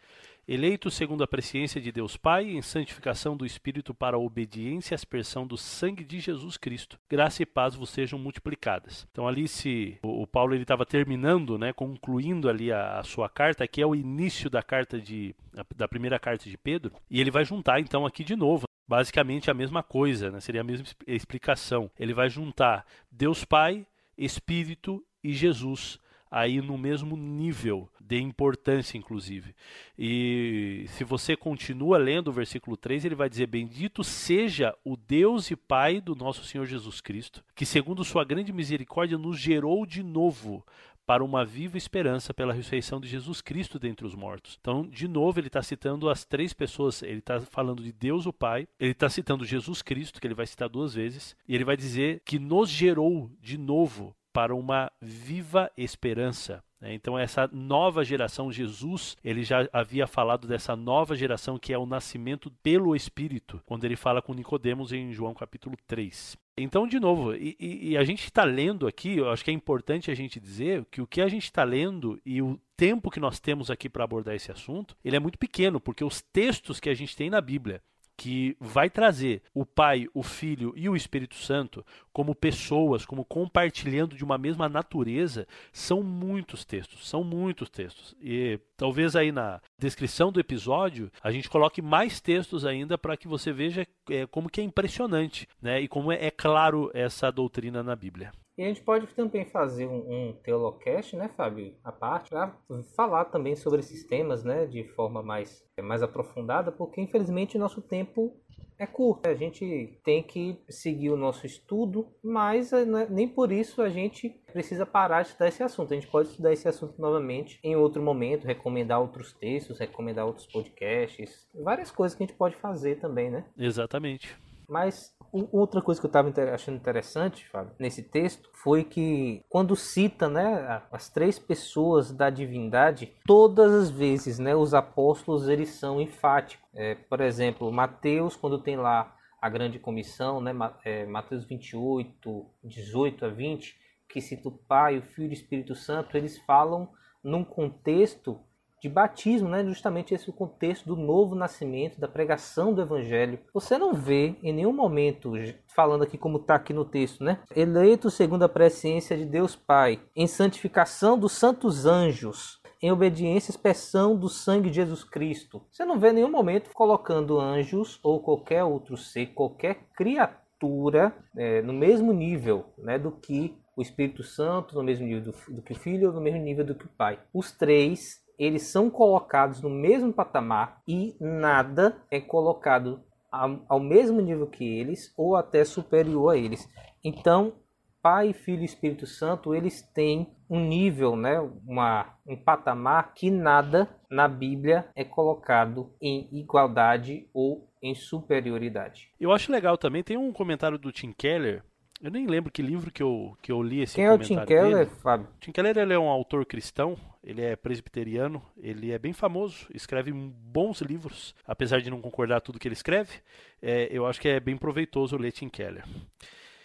[0.47, 4.95] eleito segundo a presciência de Deus Pai, em santificação do Espírito para a obediência e
[4.95, 6.97] aspersão do sangue de Jesus Cristo.
[7.10, 9.05] Graça e paz vos sejam multiplicadas.
[9.12, 13.67] Então ali se o, Paulo ele estava terminando, né, concluindo ali a, a, sua carta,
[13.67, 15.36] que é o início da carta de
[15.75, 19.53] da primeira carta de Pedro, e ele vai juntar então aqui de novo basicamente a
[19.53, 20.39] mesma coisa, né?
[20.39, 21.91] seria a mesma explicação.
[21.99, 23.86] Ele vai juntar Deus Pai,
[24.17, 29.53] Espírito e Jesus aí no mesmo nível de importância, inclusive.
[29.97, 35.51] E se você continua lendo o versículo 3, ele vai dizer: Bendito seja o Deus
[35.51, 40.01] e Pai do nosso Senhor Jesus Cristo, que, segundo Sua grande misericórdia, nos gerou de
[40.03, 40.63] novo
[41.07, 44.57] para uma viva esperança pela ressurreição de Jesus Cristo dentre os mortos.
[44.59, 47.01] Então, de novo, ele está citando as três pessoas.
[47.01, 50.45] Ele está falando de Deus o Pai, ele está citando Jesus Cristo, que ele vai
[50.45, 55.71] citar duas vezes, e ele vai dizer que nos gerou de novo para uma viva
[55.76, 56.63] esperança.
[56.80, 56.93] Né?
[56.93, 61.88] Então essa nova geração, Jesus, ele já havia falado dessa nova geração que é o
[61.88, 66.38] nascimento pelo Espírito, quando ele fala com Nicodemos em João capítulo 3.
[66.56, 70.12] Então, de novo, e, e, a gente está lendo aqui, eu acho que é importante
[70.12, 73.39] a gente dizer que o que a gente está lendo e o tempo que nós
[73.39, 76.93] temos aqui para abordar esse assunto, ele é muito pequeno, porque os textos que a
[76.93, 77.82] gente tem na Bíblia
[78.17, 84.15] que vai trazer o Pai, o Filho e o Espírito Santo como pessoas, como compartilhando
[84.15, 88.15] de uma mesma natureza, são muitos textos, são muitos textos.
[88.19, 93.27] E talvez aí na descrição do episódio a gente coloque mais textos ainda para que
[93.27, 95.80] você veja é, como que é impressionante, né?
[95.80, 98.32] E como é, é claro essa doutrina na Bíblia.
[98.58, 102.56] E a gente pode também fazer um, um Teolocast, né, Fábio, a parte, para
[102.96, 107.82] falar também sobre esses temas, né, de forma mais, mais aprofundada, porque infelizmente o nosso
[107.82, 108.36] tempo
[108.80, 109.28] é curto.
[109.28, 114.30] A gente tem que seguir o nosso estudo, mas né, nem por isso a gente
[114.52, 115.93] precisa parar de estudar esse assunto.
[115.93, 120.48] A gente pode estudar esse assunto novamente em outro momento, recomendar outros textos, recomendar outros
[120.48, 123.46] podcasts, várias coisas que a gente pode fazer também, né?
[123.58, 124.36] Exatamente.
[124.67, 125.15] Mas
[125.51, 130.82] outra coisa que eu estava achando interessante, Fábio, nesse texto, foi que quando cita né,
[130.91, 136.65] as três pessoas da divindade, todas as vezes né, os apóstolos eles são enfáticos.
[136.73, 140.51] É, por exemplo, Mateus, quando tem lá a grande comissão, né,
[140.84, 143.75] é, Mateus 28, 18 a 20,
[144.10, 146.89] que cita o Pai, o Filho e o Espírito Santo, eles falam
[147.23, 148.39] num contexto
[148.81, 149.63] de batismo, né?
[149.63, 153.39] justamente esse contexto do novo nascimento, da pregação do evangelho.
[153.53, 155.33] Você não vê em nenhum momento,
[155.75, 157.39] falando aqui como está aqui no texto, né?
[157.55, 163.53] eleito segundo a presciência de Deus Pai, em santificação dos santos anjos, em obediência à
[163.53, 165.63] expressão do sangue de Jesus Cristo.
[165.71, 171.61] Você não vê em nenhum momento colocando anjos ou qualquer outro ser, qualquer criatura é,
[171.61, 175.73] no mesmo nível né, do que o Espírito Santo, no mesmo nível do, do que
[175.73, 177.19] o Filho, no mesmo nível do que o Pai.
[177.33, 184.47] Os três eles são colocados no mesmo patamar e nada é colocado ao mesmo nível
[184.47, 186.67] que eles ou até superior a eles.
[187.04, 187.54] Então,
[188.02, 193.89] Pai, Filho e Espírito Santo, eles têm um nível, né, uma, um patamar que nada
[194.10, 199.12] na Bíblia é colocado em igualdade ou em superioridade.
[199.19, 201.63] Eu acho legal também, tem um comentário do Tim Keller
[202.02, 204.45] eu nem lembro que livro que eu, que eu li esse Quem é o Tim
[204.45, 205.00] Keller, dele.
[205.02, 205.28] Fábio?
[205.39, 206.95] Tim Keller ele é um autor cristão,
[207.27, 212.57] ele é presbiteriano, ele é bem famoso, escreve bons livros, apesar de não concordar tudo
[212.57, 213.19] que ele escreve,
[213.61, 215.83] é, eu acho que é bem proveitoso ler Tim Keller.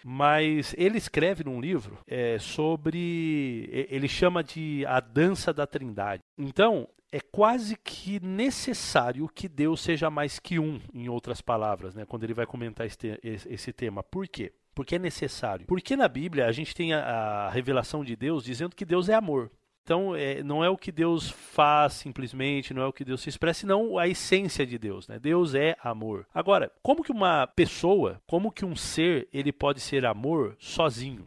[0.04, 3.68] Mas ele escreve num livro é, sobre.
[3.88, 6.22] Ele chama de A Dança da Trindade.
[6.36, 12.04] Então, é quase que necessário que Deus seja mais que um, em outras palavras, né,
[12.04, 14.02] quando ele vai comentar esse, esse tema.
[14.02, 14.52] Por quê?
[14.74, 15.66] Porque é necessário.
[15.66, 19.14] Porque na Bíblia a gente tem a, a revelação de Deus dizendo que Deus é
[19.14, 19.50] amor.
[19.84, 23.28] Então, é, não é o que Deus faz simplesmente, não é o que Deus se
[23.28, 25.18] expressa, não a essência de Deus, né?
[25.18, 26.24] Deus é amor.
[26.32, 31.26] Agora, como que uma pessoa, como que um ser, ele pode ser amor sozinho?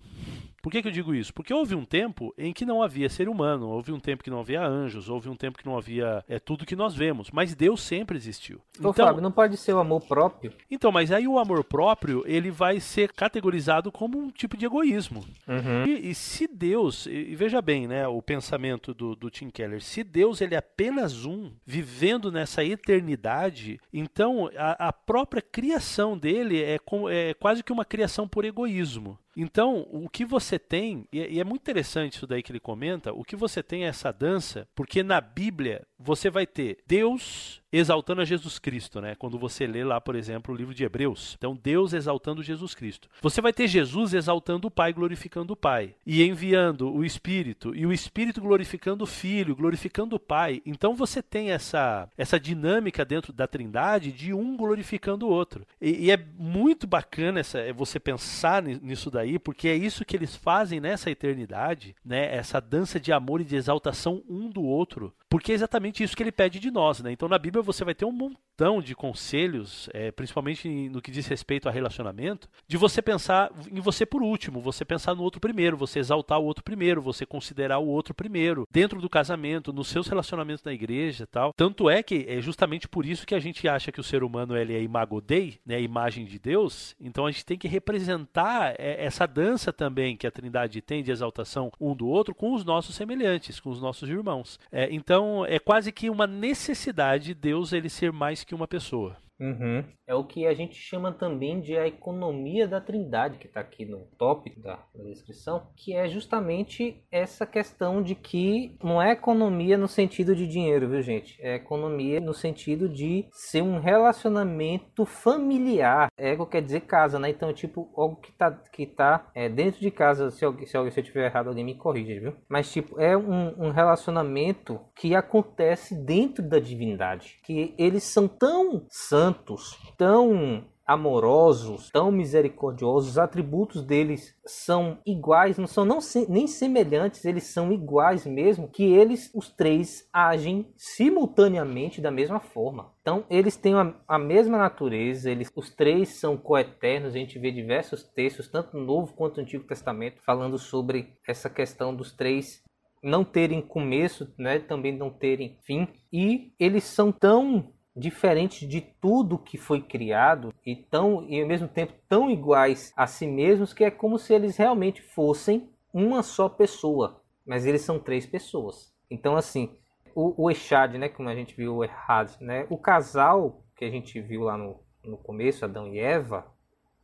[0.66, 1.32] Por que, que, eu digo isso?
[1.32, 4.40] Porque houve um tempo em que não havia ser humano, houve um tempo que não
[4.40, 7.84] havia anjos, houve um tempo que não havia é, tudo que nós vemos, mas Deus
[7.84, 8.58] sempre existiu.
[8.58, 10.52] Ô, então, Fábio, não pode ser o amor próprio?
[10.72, 15.24] Então, mas aí o amor próprio, ele vai ser categorizado como um tipo de egoísmo.
[15.48, 15.86] Uhum.
[15.86, 20.04] E, e, se Deus, e veja bem, né, o pensamento do, do Tim Keller, se
[20.04, 26.80] Deus ele é apenas um, vivendo nessa eternidade, então a, a própria criação dele é,
[26.80, 29.16] com, é quase que uma criação por egoísmo.
[29.36, 33.24] Então, o que você tem, e é muito interessante isso daí que ele comenta, o
[33.24, 38.26] que você tem é essa dança, porque na Bíblia você vai ter Deus exaltando a
[38.26, 39.16] Jesus Cristo, né?
[39.16, 41.36] Quando você lê lá, por exemplo, o livro de Hebreus.
[41.38, 43.10] Então, Deus exaltando Jesus Cristo.
[43.22, 47.86] Você vai ter Jesus exaltando o Pai, glorificando o Pai, e enviando o Espírito, e
[47.86, 50.62] o Espírito glorificando o Filho, glorificando o Pai.
[50.66, 55.66] Então, você tem essa, essa dinâmica dentro da Trindade de um glorificando o outro.
[55.82, 60.16] E, e é muito bacana essa, é você pensar nisso daí, porque é isso que
[60.16, 62.34] eles fazem nessa eternidade, né?
[62.36, 65.14] Essa dança de amor e de exaltação um do outro.
[65.36, 67.12] Porque é exatamente isso que ele pede de nós, né?
[67.12, 71.28] Então, na Bíblia, você vai ter um montão de conselhos, é, principalmente no que diz
[71.28, 75.76] respeito a relacionamento, de você pensar em você por último, você pensar no outro primeiro,
[75.76, 80.08] você exaltar o outro primeiro, você considerar o outro primeiro, dentro do casamento, nos seus
[80.08, 81.52] relacionamentos na igreja tal.
[81.52, 84.56] Tanto é que é justamente por isso que a gente acha que o ser humano
[84.56, 88.74] ele é imago Dei, né, a imagem de Deus, então a gente tem que representar
[88.80, 92.64] é, essa dança também que a Trindade tem de exaltação um do outro com os
[92.64, 94.58] nossos semelhantes, com os nossos irmãos.
[94.72, 99.18] É, então é quase que uma necessidade de Deus ele ser mais que uma pessoa.
[99.40, 99.84] Uhum.
[100.08, 103.86] É o que a gente chama também de a economia da trindade, que está aqui
[103.86, 109.88] no tópico da, descrição, que é justamente essa questão de que não é economia no
[109.88, 111.38] sentido de dinheiro, viu gente?
[111.42, 116.08] É economia no sentido de ser um relacionamento familiar.
[116.18, 117.30] Ego quer dizer casa, né?
[117.30, 120.92] Então, tipo, algo que tá, que tá é, dentro de casa, se, alguém, se, alguém,
[120.92, 122.36] se eu tiver errado, alguém me corrige, viu?
[122.50, 127.40] Mas, tipo, é um, um relacionamento que acontece dentro da divindade.
[127.44, 135.58] Que eles são tão santos santos, tão amorosos, tão misericordiosos, os atributos deles são iguais,
[135.58, 135.98] não são não,
[136.30, 142.94] nem semelhantes, eles são iguais mesmo, que eles, os três, agem simultaneamente da mesma forma.
[143.02, 147.52] Então, eles têm a, a mesma natureza, eles, os três são coeternos, a gente vê
[147.52, 152.64] diversos textos, tanto no Novo quanto no Antigo Testamento, falando sobre essa questão dos três
[153.06, 159.38] não terem começo, né, também não terem fim, e eles são tão diferentes de tudo
[159.38, 163.84] que foi criado e tão e ao mesmo tempo tão iguais a si mesmos que
[163.84, 168.94] é como se eles realmente fossem uma só pessoa, mas eles são três pessoas.
[169.10, 169.78] Então assim,
[170.14, 173.90] o, o Echad, né, como a gente viu o Errad, né, o casal que a
[173.90, 176.46] gente viu lá no, no começo, Adão e Eva,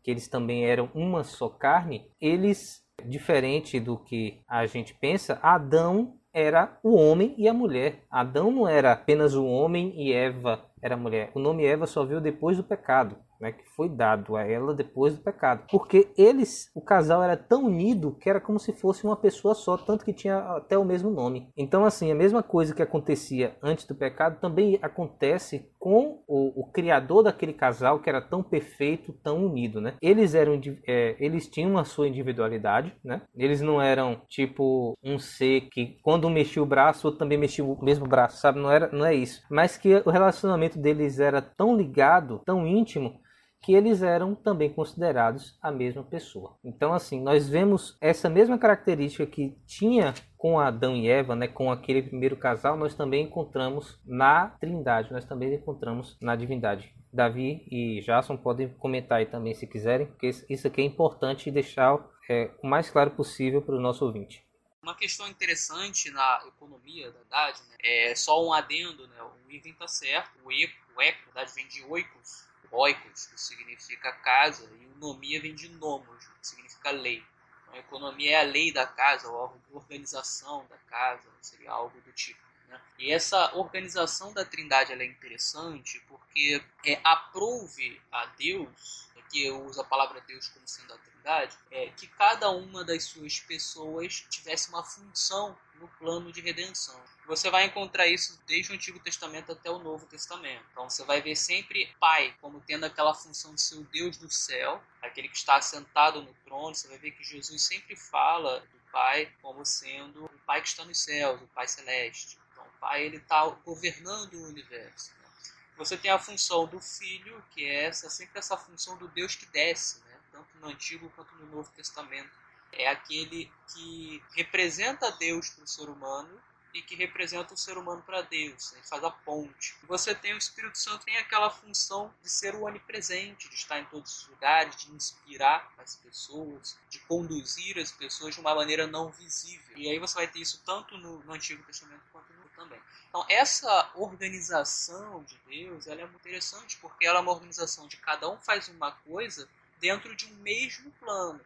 [0.03, 6.17] que eles também eram uma só carne, eles, diferente do que a gente pensa, Adão
[6.33, 8.03] era o homem e a mulher.
[8.09, 11.31] Adão não era apenas o homem e Eva era a mulher.
[11.35, 15.15] O nome Eva só veio depois do pecado né, que foi dado a ela depois
[15.15, 15.63] do pecado.
[15.69, 19.75] Porque eles, o casal era tão unido que era como se fosse uma pessoa só,
[19.75, 21.49] tanto que tinha até o mesmo nome.
[21.57, 26.71] Então, assim, a mesma coisa que acontecia antes do pecado também acontece com o, o
[26.71, 29.95] criador daquele casal que era tão perfeito, tão unido, né?
[29.99, 33.23] Eles eram, é, eles tinham a sua individualidade, né?
[33.35, 37.65] Eles não eram tipo um ser que quando um mexia o braço, outro também mexia
[37.65, 38.59] o mesmo braço, sabe?
[38.59, 39.41] Não era, não é isso.
[39.49, 43.19] Mas que o relacionamento deles era tão ligado, tão íntimo
[43.61, 46.57] que eles eram também considerados a mesma pessoa.
[46.63, 51.71] Então, assim, nós vemos essa mesma característica que tinha com Adão e Eva, né, com
[51.71, 56.91] aquele primeiro casal, nós também encontramos na Trindade, nós também encontramos na divindade.
[57.13, 61.99] Davi e Jason podem comentar aí também se quiserem, porque isso aqui é importante deixar
[62.27, 64.43] é, o mais claro possível para o nosso ouvinte.
[64.81, 69.69] Uma questão interessante na economia da idade né, é só um adendo, né, o Ivan
[69.69, 74.63] está certo, o eco, o eco, na verdade, vem de oikos, oikos, que significa casa,
[74.79, 77.23] e o nomia vem de nomos, que significa lei.
[77.63, 81.99] Então, a economia é a lei da casa, ou a organização da casa, seria algo
[82.01, 82.39] do tipo.
[82.67, 82.81] Né?
[82.97, 89.85] E essa organização da trindade é interessante porque é, aprove a Deus, que usa a
[89.85, 94.83] palavra Deus como sendo a trindade, é, que cada uma das suas pessoas tivesse uma
[94.83, 97.01] função no plano de redenção.
[97.25, 100.63] Você vai encontrar isso desde o Antigo Testamento até o Novo Testamento.
[100.71, 104.29] Então você vai ver sempre Pai como tendo aquela função de ser o Deus do
[104.29, 106.75] céu, aquele que está sentado no trono.
[106.75, 110.85] Você vai ver que Jesus sempre fala do Pai como sendo o Pai que está
[110.85, 112.37] nos céus, o Pai celeste.
[112.51, 115.11] Então o Pai ele está governando o universo.
[115.19, 115.29] Né?
[115.77, 119.47] Você tem a função do Filho, que é essa sempre essa função do Deus que
[119.47, 120.19] desce, né?
[120.31, 122.40] tanto no Antigo quanto no Novo Testamento.
[122.73, 126.41] É aquele que representa Deus para o ser humano
[126.73, 129.75] e que representa o ser humano para Deus, ele faz a ponte.
[129.87, 133.85] Você tem o Espírito Santo tem aquela função de ser o onipresente, de estar em
[133.85, 139.11] todos os lugares, de inspirar as pessoas, de conduzir as pessoas de uma maneira não
[139.11, 139.77] visível.
[139.77, 142.79] E aí você vai ter isso tanto no, no Antigo Testamento quanto no também.
[143.09, 147.97] Então essa organização de Deus, ela é muito interessante porque ela é uma organização de
[147.97, 151.41] cada um faz uma coisa dentro de um mesmo plano,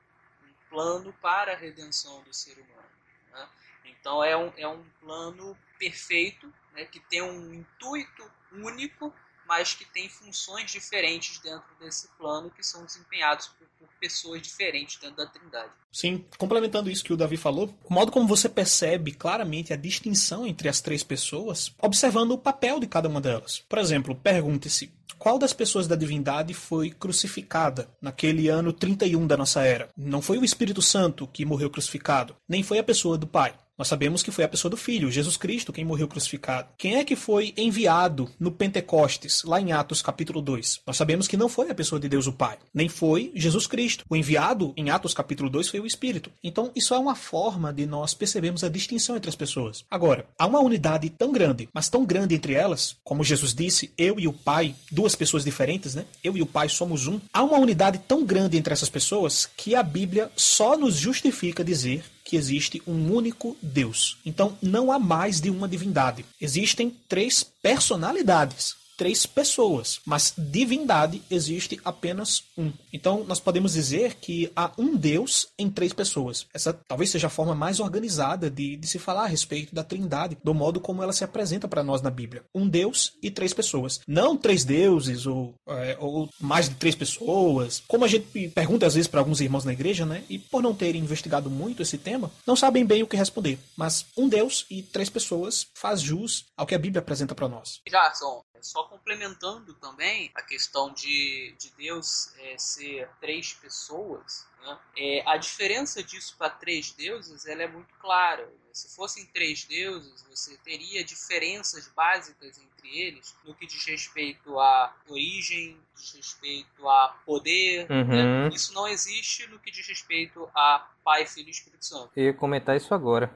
[0.75, 2.89] plano para a redenção do ser humano.
[3.31, 3.49] Né?
[3.85, 9.13] Então é um, é um plano perfeito, né, que tem um intuito único,
[9.47, 14.97] mas que tem funções diferentes dentro desse plano que são desempenhados por, por, pessoas diferentes
[14.97, 15.71] dentro da Trindade.
[15.91, 20.45] Sim, complementando isso que o Davi falou, o modo como você percebe claramente a distinção
[20.45, 23.63] entre as três pessoas, observando o papel de cada uma delas.
[23.69, 29.63] Por exemplo, pergunte-se: qual das pessoas da divindade foi crucificada naquele ano 31 da nossa
[29.63, 29.89] era?
[29.97, 33.55] Não foi o Espírito Santo que morreu crucificado, nem foi a pessoa do Pai.
[33.77, 36.69] Nós sabemos que foi a pessoa do Filho, Jesus Cristo, quem morreu crucificado.
[36.77, 40.81] Quem é que foi enviado no Pentecostes, lá em Atos capítulo 2?
[40.87, 44.05] Nós sabemos que não foi a pessoa de Deus o Pai, nem foi Jesus Cristo.
[44.09, 46.31] O enviado em Atos capítulo 2 foi o Espírito.
[46.41, 49.83] Então, isso é uma forma de nós percebermos a distinção entre as pessoas.
[49.91, 54.17] Agora, há uma unidade tão grande, mas tão grande entre elas, como Jesus disse, eu
[54.17, 56.05] e o Pai, duas pessoas diferentes, né?
[56.23, 57.19] Eu e o Pai somos um.
[57.33, 62.05] Há uma unidade tão grande entre essas pessoas que a Bíblia só nos justifica dizer
[62.25, 64.17] que existe um único Deus.
[64.25, 66.25] Então não há mais de uma divindade.
[66.41, 72.71] Existem três personalidades três pessoas, mas divindade existe apenas um.
[72.91, 76.47] Então nós podemos dizer que há um Deus em três pessoas.
[76.53, 80.37] Essa talvez seja a forma mais organizada de, de se falar a respeito da Trindade,
[80.43, 82.43] do modo como ela se apresenta para nós na Bíblia.
[82.53, 83.99] Um Deus e três pessoas.
[84.07, 87.83] Não três deuses ou, é, ou mais de três pessoas.
[87.87, 90.23] Como a gente pergunta às vezes para alguns irmãos na igreja, né?
[90.29, 93.59] E por não terem investigado muito esse tema, não sabem bem o que responder.
[93.75, 97.81] Mas um Deus e três pessoas faz jus ao que a Bíblia apresenta para nós.
[97.89, 104.79] Jason, só complementando também a questão de, de Deus é, ser três pessoas, né?
[104.97, 108.51] é, a diferença disso para três deuses ela é muito clara.
[108.71, 114.93] Se fossem três deuses, você teria diferenças básicas entre eles no que diz respeito à
[115.07, 117.89] origem, diz respeito a poder.
[117.89, 118.01] Né?
[118.01, 118.47] Uhum.
[118.47, 118.49] Né?
[118.53, 122.11] Isso não existe no que diz respeito a Pai, Filho e Espírito Santo.
[122.15, 123.35] Eu ia comentar isso agora.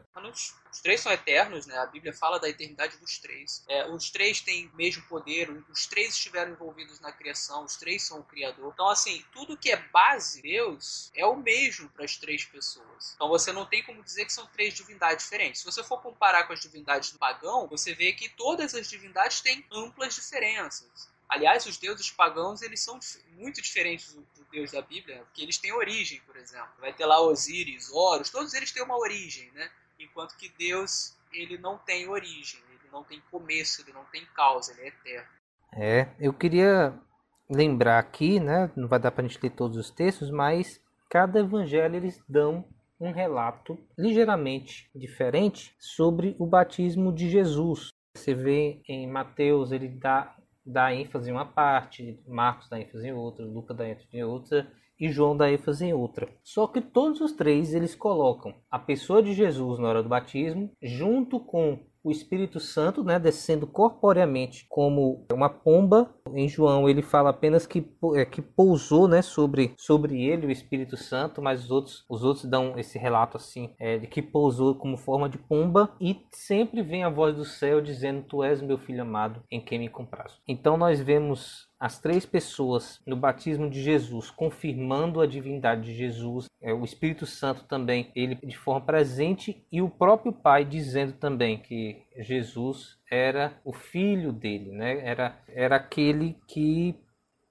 [0.71, 1.77] Os três são eternos, né?
[1.77, 3.63] A Bíblia fala da eternidade dos três.
[3.67, 8.03] É, os três têm o mesmo poder, os três estiveram envolvidos na criação, os três
[8.03, 8.71] são o Criador.
[8.73, 13.13] Então, assim, tudo que é base de Deus é o mesmo para as três pessoas.
[13.15, 15.61] Então, você não tem como dizer que são três divindades diferentes.
[15.61, 19.38] Se você for comparar com as divindades do pagão, você vê que todas as divindades
[19.41, 21.09] têm amplas diferenças.
[21.27, 22.99] Aliás, os deuses pagãos eles são
[23.33, 26.69] muito diferentes do Deus da Bíblia, porque eles têm origem, por exemplo.
[26.79, 29.69] Vai ter lá Osíris, Horus, todos eles têm uma origem, né?
[29.99, 34.71] Enquanto que Deus ele não tem origem, ele não tem começo, ele não tem causa,
[34.71, 35.29] ele é eterno.
[35.73, 36.99] É, eu queria
[37.47, 38.71] lembrar aqui, né?
[38.75, 42.65] Não vai dar para a gente ler todos os textos, mas cada evangelho eles dão
[42.99, 47.89] um relato ligeiramente diferente sobre o batismo de Jesus.
[48.13, 50.35] Você vê em Mateus, ele dá,
[50.65, 54.71] dá ênfase em uma parte, Marcos dá ênfase em outra, Lucas dá ênfase em outra
[54.99, 56.27] e João dá ênfase em outra.
[56.43, 60.71] Só que todos os três eles colocam a pessoa de Jesus na hora do batismo
[60.81, 66.13] junto com o Espírito Santo, né, descendo corporeamente como uma pomba.
[66.33, 67.85] Em João ele fala apenas que,
[68.15, 72.45] é, que pousou, né, sobre, sobre ele o Espírito Santo, mas os outros, os outros
[72.45, 77.03] dão esse relato assim, é, de que pousou como forma de pomba e sempre vem
[77.03, 80.39] a voz do céu dizendo: Tu és meu filho amado, em quem me comprazo.
[80.47, 86.47] Então nós vemos as três pessoas no batismo de Jesus, confirmando a divindade de Jesus,
[86.61, 91.57] é, o Espírito Santo também, ele de forma presente, e o próprio Pai dizendo também
[91.57, 94.99] que Jesus era o filho dele, né?
[95.05, 96.95] era, era aquele que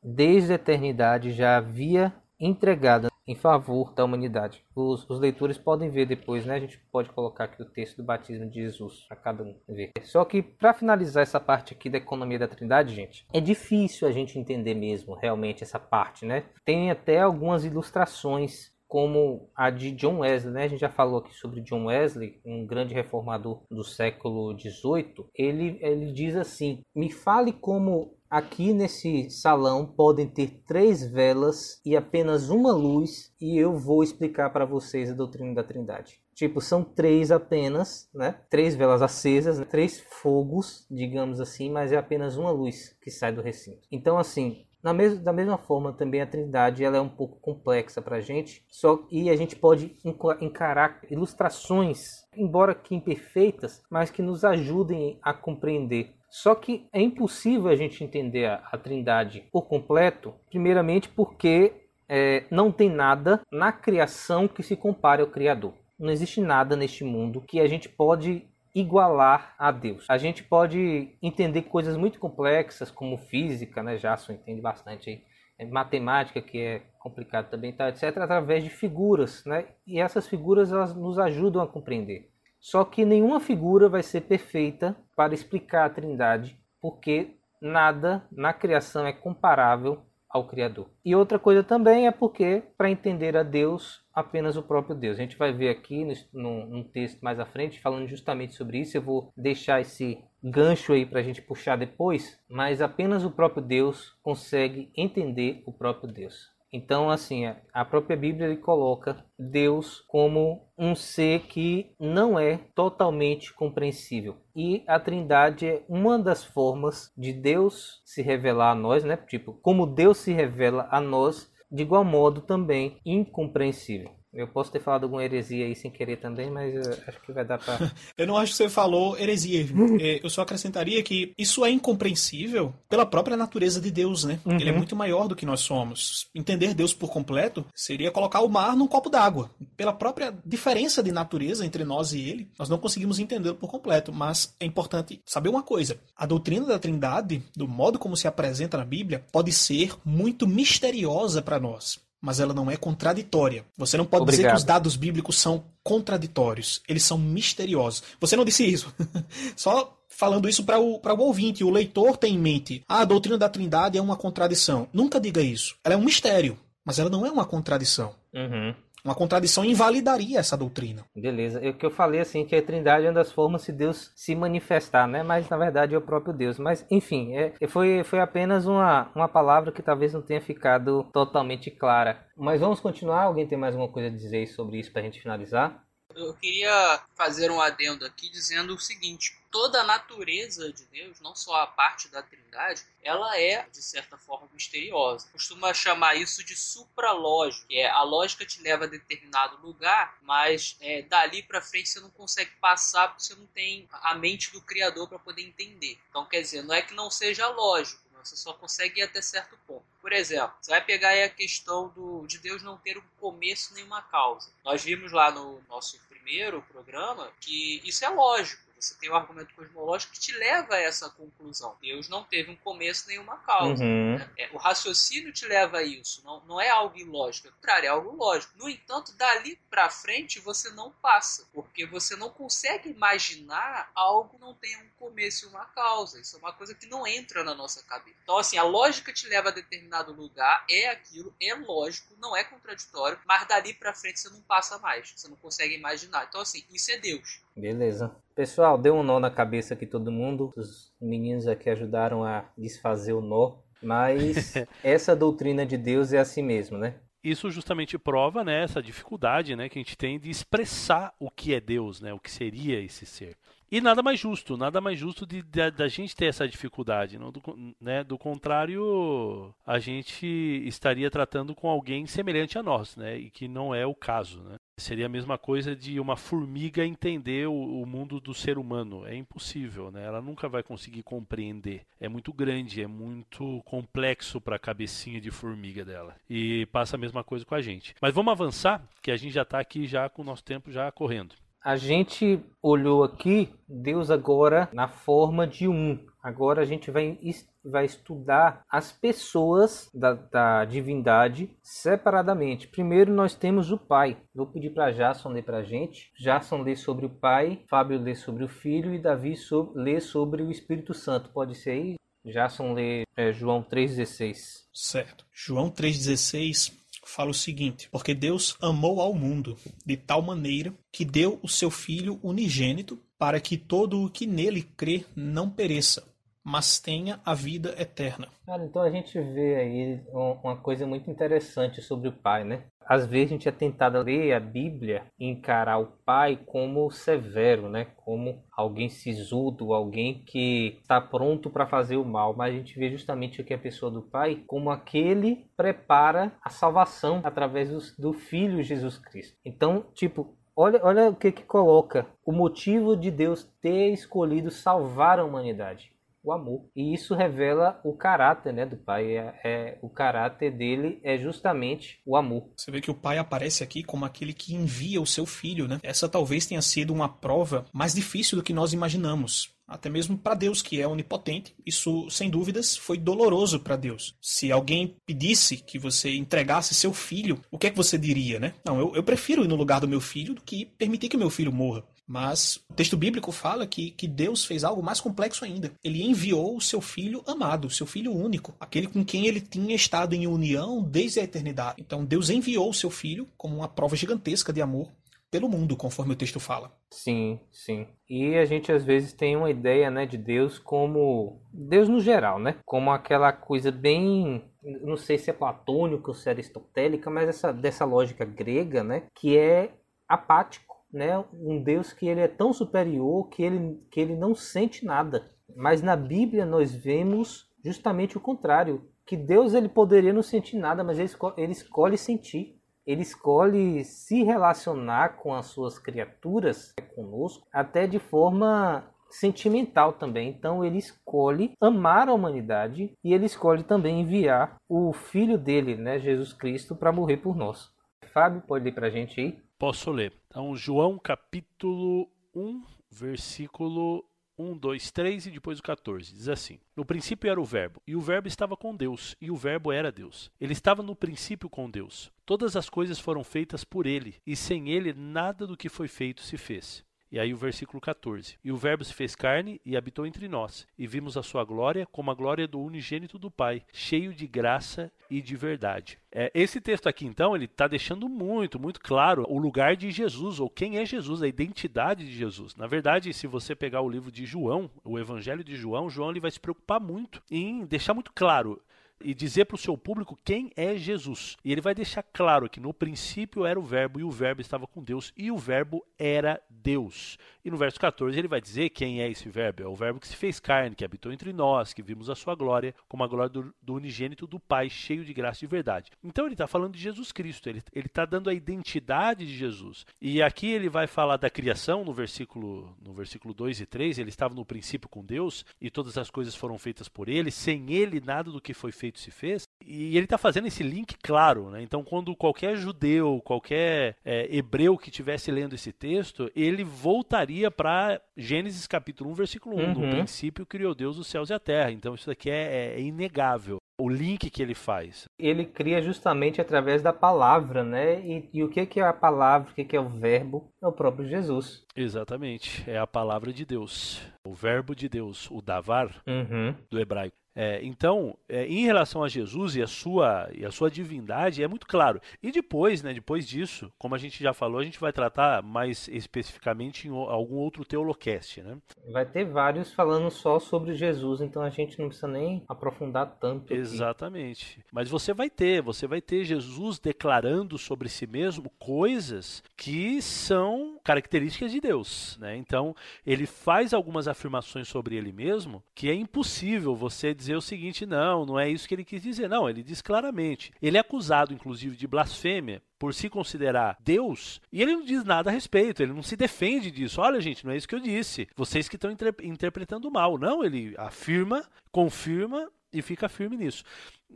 [0.02, 4.64] desde a eternidade já havia entregado em favor da humanidade.
[4.74, 6.54] Os, os, leitores podem ver depois, né?
[6.54, 9.92] A gente pode colocar aqui o texto do batismo de Jesus para cada um ver.
[10.02, 14.10] Só que para finalizar essa parte aqui da economia da Trindade, gente, é difícil a
[14.10, 16.44] gente entender mesmo realmente essa parte, né?
[16.64, 20.64] Tem até algumas ilustrações como a de John Wesley, né?
[20.64, 25.26] A gente já falou aqui sobre John Wesley, um grande reformador do século XVIII.
[25.34, 31.96] Ele, ele diz assim: Me fale como Aqui nesse salão podem ter três velas e
[31.96, 36.20] apenas uma luz, e eu vou explicar para vocês a doutrina da Trindade.
[36.34, 38.38] Tipo, são três apenas, né?
[38.50, 39.64] Três velas acesas, né?
[39.64, 43.88] três fogos, digamos assim, mas é apenas uma luz que sai do recinto.
[43.90, 48.00] Então, assim, na mes da mesma forma, também a Trindade ela é um pouco complexa
[48.00, 49.96] para a gente, só e a gente pode
[50.40, 51.98] encarar ilustrações,
[52.36, 58.04] embora que imperfeitas, mas que nos ajudem a compreender só que é impossível a gente
[58.04, 61.72] entender a, a Trindade por completo, primeiramente porque
[62.08, 65.74] é, não tem nada na criação que se compare ao Criador.
[65.98, 68.46] Não existe nada neste mundo que a gente pode
[68.80, 70.06] igualar a Deus.
[70.08, 73.96] A gente pode entender coisas muito complexas como física, né?
[73.96, 75.22] Jason entende bastante aí.
[75.70, 79.66] Matemática que é complicado também, tá, etc, através de figuras, né?
[79.86, 82.30] E essas figuras elas nos ajudam a compreender.
[82.60, 89.04] Só que nenhuma figura vai ser perfeita para explicar a Trindade, porque nada na criação
[89.04, 90.90] é comparável ao Criador.
[91.04, 95.18] E outra coisa também é porque, para entender a Deus, apenas o próprio Deus.
[95.18, 98.96] A gente vai ver aqui no, num texto mais à frente, falando justamente sobre isso.
[98.96, 103.62] Eu vou deixar esse gancho aí para a gente puxar depois, mas apenas o próprio
[103.62, 106.57] Deus consegue entender o próprio Deus.
[106.72, 113.54] Então, assim, a própria Bíblia ele coloca Deus como um ser que não é totalmente
[113.54, 114.36] compreensível.
[114.54, 119.16] E a Trindade é uma das formas de Deus se revelar a nós, né?
[119.16, 124.17] Tipo, como Deus se revela a nós, de igual modo também incompreensível.
[124.32, 126.76] Eu posso ter falado alguma heresia aí sem querer também, mas
[127.06, 127.90] acho que vai dar para.
[128.16, 129.66] eu não acho que você falou heresia.
[130.00, 134.38] É, eu só acrescentaria que isso é incompreensível pela própria natureza de Deus, né?
[134.44, 134.54] Uhum.
[134.54, 136.28] Ele é muito maior do que nós somos.
[136.34, 139.50] Entender Deus por completo seria colocar o mar num copo d'água.
[139.76, 144.12] Pela própria diferença de natureza entre nós e ele, nós não conseguimos entendê-lo por completo.
[144.12, 148.76] Mas é importante saber uma coisa: a doutrina da Trindade, do modo como se apresenta
[148.76, 153.64] na Bíblia, pode ser muito misteriosa para nós mas ela não é contraditória.
[153.76, 154.40] Você não pode Obrigado.
[154.40, 158.02] dizer que os dados bíblicos são contraditórios, eles são misteriosos.
[158.20, 158.92] Você não disse isso.
[159.56, 163.38] Só falando isso para o, o ouvinte, o leitor tem em mente: ah, a doutrina
[163.38, 164.88] da Trindade é uma contradição.
[164.92, 165.76] Nunca diga isso.
[165.84, 168.14] Ela é um mistério, mas ela não é uma contradição.
[168.34, 168.74] Uhum.
[169.04, 171.04] Uma contradição invalidaria essa doutrina.
[171.14, 171.60] Beleza.
[171.60, 174.34] O que eu falei assim que a Trindade é uma das formas de Deus se
[174.34, 175.22] manifestar, né?
[175.22, 176.58] Mas na verdade é o próprio Deus.
[176.58, 181.70] Mas enfim, é, foi, foi apenas uma, uma palavra que talvez não tenha ficado totalmente
[181.70, 182.26] clara.
[182.36, 183.24] Mas vamos continuar.
[183.24, 185.87] Alguém tem mais alguma coisa a dizer sobre isso para a gente finalizar?
[186.18, 191.32] Eu queria fazer um adendo aqui dizendo o seguinte: toda a natureza de Deus, não
[191.36, 195.28] só a parte da Trindade, ela é de certa forma misteriosa.
[195.30, 200.76] Costuma chamar isso de supralógico, que é a lógica te leva a determinado lugar, mas
[200.80, 204.60] é, dali para frente você não consegue passar porque você não tem a mente do
[204.60, 206.00] Criador para poder entender.
[206.10, 209.56] Então, quer dizer, não é que não seja lógico você só consegue ir até certo
[209.66, 209.84] ponto.
[210.00, 213.84] Por exemplo, você vai pegar a questão do, de Deus não ter um começo nem
[213.84, 214.50] uma causa.
[214.64, 215.96] Nós vimos lá no nosso
[216.28, 218.68] primeiro programa que isso é lógico.
[218.78, 221.76] Você tem o argumento cosmológico que te leva a essa conclusão.
[221.80, 223.82] Deus não teve um começo nem uma causa.
[223.82, 224.16] Uhum.
[224.16, 224.30] Né?
[224.36, 226.22] É, o raciocínio te leva a isso.
[226.24, 227.48] Não, não é algo ilógico.
[227.48, 228.56] É contrário, é algo lógico.
[228.56, 231.48] No entanto, dali para frente você não passa.
[231.52, 236.20] Porque você não consegue imaginar algo que não tenha um começo e uma causa.
[236.20, 238.16] Isso é uma coisa que não entra na nossa cabeça.
[238.22, 242.44] Então, assim, a lógica te leva a determinado lugar, é aquilo, é lógico, não é
[242.44, 245.12] contraditório, mas dali para frente você não passa mais.
[245.16, 246.26] Você não consegue imaginar.
[246.28, 247.42] Então, assim, isso é Deus.
[247.56, 248.14] Beleza.
[248.34, 250.52] Pessoal, deu um nó na cabeça aqui todo mundo.
[250.56, 253.56] Os meninos aqui ajudaram a desfazer o nó.
[253.82, 256.96] Mas essa doutrina de Deus é assim mesmo, né?
[257.22, 261.54] Isso justamente prova né, essa dificuldade né, que a gente tem de expressar o que
[261.54, 263.36] é Deus, né, o que seria esse ser.
[263.70, 267.18] E nada mais justo, nada mais justo de, da gente ter essa dificuldade.
[267.18, 267.30] Não?
[267.30, 267.42] Do,
[267.78, 268.02] né?
[268.02, 270.26] do contrário, a gente
[270.66, 273.18] estaria tratando com alguém semelhante a nós, né?
[273.18, 274.56] E que não é o caso, né?
[274.78, 279.04] Seria a mesma coisa de uma formiga entender o, o, mundo do ser humano.
[279.04, 280.04] É impossível, né?
[280.04, 281.82] Ela nunca vai conseguir compreender.
[282.00, 286.14] É muito grande, é muito complexo para a cabecinha de formiga dela.
[286.30, 287.94] E passa a mesma coisa com a gente.
[288.00, 290.90] Mas vamos avançar, que a gente já está aqui já com o nosso tempo já
[290.92, 291.34] correndo.
[291.62, 295.98] A gente olhou aqui Deus agora na forma de um.
[296.22, 297.18] Agora a gente vai,
[297.64, 302.68] vai estudar as pessoas da, da divindade separadamente.
[302.68, 304.16] Primeiro nós temos o Pai.
[304.34, 306.12] Vou pedir para Jason ler para a gente.
[306.18, 310.42] Jason lê sobre o Pai, Fábio lê sobre o Filho e Davi so, lê sobre
[310.42, 311.30] o Espírito Santo.
[311.30, 311.94] Pode ser aí?
[312.24, 314.66] Jason lê é, João 3,16.
[314.72, 315.24] Certo.
[315.32, 316.77] João 3,16
[317.08, 321.70] fala o seguinte: Porque Deus amou ao mundo de tal maneira que deu o seu
[321.70, 326.06] Filho unigênito para que todo o que nele crê não pereça,
[326.44, 328.28] mas tenha a vida eterna.
[328.46, 332.64] Cara, então a gente vê aí uma coisa muito interessante sobre o Pai, né?
[332.88, 337.68] Às vezes a gente é tentado ler a Bíblia e encarar o Pai como severo,
[337.68, 337.88] né?
[337.96, 342.34] Como alguém sisudo, alguém que está pronto para fazer o mal.
[342.34, 347.20] Mas a gente vê justamente aqui a pessoa do Pai como aquele prepara a salvação
[347.24, 349.36] através do, do Filho Jesus Cristo.
[349.44, 355.20] Então, tipo, Olha, olha o que, que coloca o motivo de Deus ter escolhido salvar
[355.20, 355.92] a humanidade
[356.22, 356.68] o amor.
[356.74, 359.16] E isso revela o caráter né, do pai.
[359.16, 362.50] É, é, o caráter dele é justamente o amor.
[362.56, 365.78] Você vê que o pai aparece aqui como aquele que envia o seu filho, né?
[365.82, 370.34] Essa talvez tenha sido uma prova mais difícil do que nós imaginamos até mesmo para
[370.34, 371.54] Deus, que é onipotente.
[371.64, 374.16] Isso, sem dúvidas, foi doloroso para Deus.
[374.20, 378.54] Se alguém pedisse que você entregasse seu filho, o que é que você diria, né?
[378.64, 381.28] Não, eu, eu prefiro ir no lugar do meu filho do que permitir que meu
[381.28, 381.84] filho morra.
[382.08, 385.70] Mas o texto bíblico fala que, que Deus fez algo mais complexo ainda.
[385.84, 389.76] Ele enviou o seu filho amado, o seu filho único, aquele com quem ele tinha
[389.76, 391.76] estado em união desde a eternidade.
[391.78, 394.90] Então Deus enviou o seu filho como uma prova gigantesca de amor
[395.30, 396.72] pelo mundo, conforme o texto fala.
[396.90, 397.86] Sim, sim.
[398.08, 402.38] E a gente às vezes tem uma ideia, né, de Deus como Deus no geral,
[402.38, 402.56] né?
[402.64, 404.42] Como aquela coisa bem,
[404.82, 409.02] não sei se é platônica ou se é aristotélica, mas essa dessa lógica grega, né,
[409.14, 409.70] que é
[410.08, 411.24] apático, né?
[411.32, 415.30] Um Deus que ele é tão superior que ele que ele não sente nada.
[415.56, 420.84] Mas na Bíblia nós vemos justamente o contrário, que Deus ele poderia não sentir nada,
[420.84, 422.58] mas ele escolhe, ele escolhe sentir
[422.88, 430.30] ele escolhe se relacionar com as suas criaturas, conosco, até de forma sentimental também.
[430.30, 435.98] Então ele escolhe amar a humanidade e ele escolhe também enviar o filho dele, né,
[435.98, 437.70] Jesus Cristo, para morrer por nós.
[438.10, 439.38] Fábio, pode ler para a gente aí?
[439.58, 440.12] Posso ler.
[440.28, 444.04] Então, João capítulo 1, versículo
[444.38, 446.14] 1, 2, 3 e depois o 14.
[446.14, 449.36] Diz assim: No princípio era o Verbo, e o Verbo estava com Deus, e o
[449.36, 450.30] Verbo era Deus.
[450.40, 452.12] Ele estava no princípio com Deus.
[452.24, 456.22] Todas as coisas foram feitas por ele, e sem ele nada do que foi feito
[456.22, 456.84] se fez.
[457.10, 458.38] E aí o versículo 14.
[458.44, 461.86] E o Verbo se fez carne e habitou entre nós, e vimos a sua glória
[461.86, 465.98] como a glória do unigênito do Pai, cheio de graça e de verdade.
[466.12, 470.40] É, esse texto aqui, então, ele está deixando muito, muito claro o lugar de Jesus,
[470.40, 472.54] ou quem é Jesus, a identidade de Jesus.
[472.56, 476.20] Na verdade, se você pegar o livro de João, o Evangelho de João, João ele
[476.20, 478.60] vai se preocupar muito em deixar muito claro
[479.00, 481.36] e dizer para o seu público quem é Jesus.
[481.44, 484.66] E ele vai deixar claro que no princípio era o Verbo e o Verbo estava
[484.66, 487.18] com Deus e o Verbo era Deus.
[487.44, 489.62] E no verso 14 ele vai dizer quem é esse Verbo.
[489.62, 492.34] É o Verbo que se fez carne, que habitou entre nós, que vimos a sua
[492.34, 495.90] glória, como a glória do, do unigênito do Pai, cheio de graça e de verdade.
[496.02, 499.86] Então ele está falando de Jesus Cristo, ele está dando a identidade de Jesus.
[500.00, 503.98] E aqui ele vai falar da criação no versículo, no versículo 2 e 3.
[503.98, 507.30] Ele estava no princípio com Deus e todas as coisas foram feitas por ele.
[507.30, 509.42] Sem ele, nada do que foi feito se fez.
[509.64, 511.62] E ele está fazendo esse link claro, né?
[511.62, 518.00] Então, quando qualquer judeu, qualquer é, hebreu que estivesse lendo esse texto, ele voltaria para
[518.16, 519.60] Gênesis capítulo 1, versículo 1.
[519.60, 519.74] Uhum.
[519.74, 521.72] No princípio criou Deus os céus e a terra.
[521.72, 525.04] Então, isso daqui é, é inegável o link que ele faz.
[525.18, 528.00] Ele cria justamente através da palavra, né?
[528.00, 530.50] E, e o que, que é a palavra, o que, que é o verbo?
[530.60, 531.64] É o próprio Jesus.
[531.76, 536.54] Exatamente, é a palavra de Deus, o verbo de Deus, o davar uhum.
[536.68, 537.16] do hebraico.
[537.40, 541.46] É, então, é, em relação a Jesus e a sua e a sua divindade, é
[541.46, 542.00] muito claro.
[542.20, 545.86] E depois, né, depois disso, como a gente já falou, a gente vai tratar mais
[545.86, 548.58] especificamente em algum outro teolocast, né?
[548.90, 553.54] Vai ter vários falando só sobre Jesus, então a gente não precisa nem aprofundar tanto.
[553.54, 554.58] Exatamente.
[554.58, 554.68] Aqui.
[554.72, 560.80] Mas você vai ter, você vai ter Jesus declarando sobre si mesmo coisas que são
[560.82, 562.36] características de Deus, né?
[562.36, 562.74] Então,
[563.06, 567.86] ele faz algumas afirmações sobre ele mesmo que é impossível você dizer dizer o seguinte:
[567.86, 569.28] não, não é isso que ele quis dizer.
[569.28, 570.52] Não, ele diz claramente.
[570.60, 575.30] Ele é acusado, inclusive, de blasfêmia por se considerar Deus e ele não diz nada
[575.30, 577.00] a respeito, ele não se defende disso.
[577.00, 578.28] Olha, gente, não é isso que eu disse.
[578.36, 578.90] Vocês que estão
[579.22, 580.16] interpretando mal.
[580.16, 583.64] Não, ele afirma, confirma e fica firme nisso.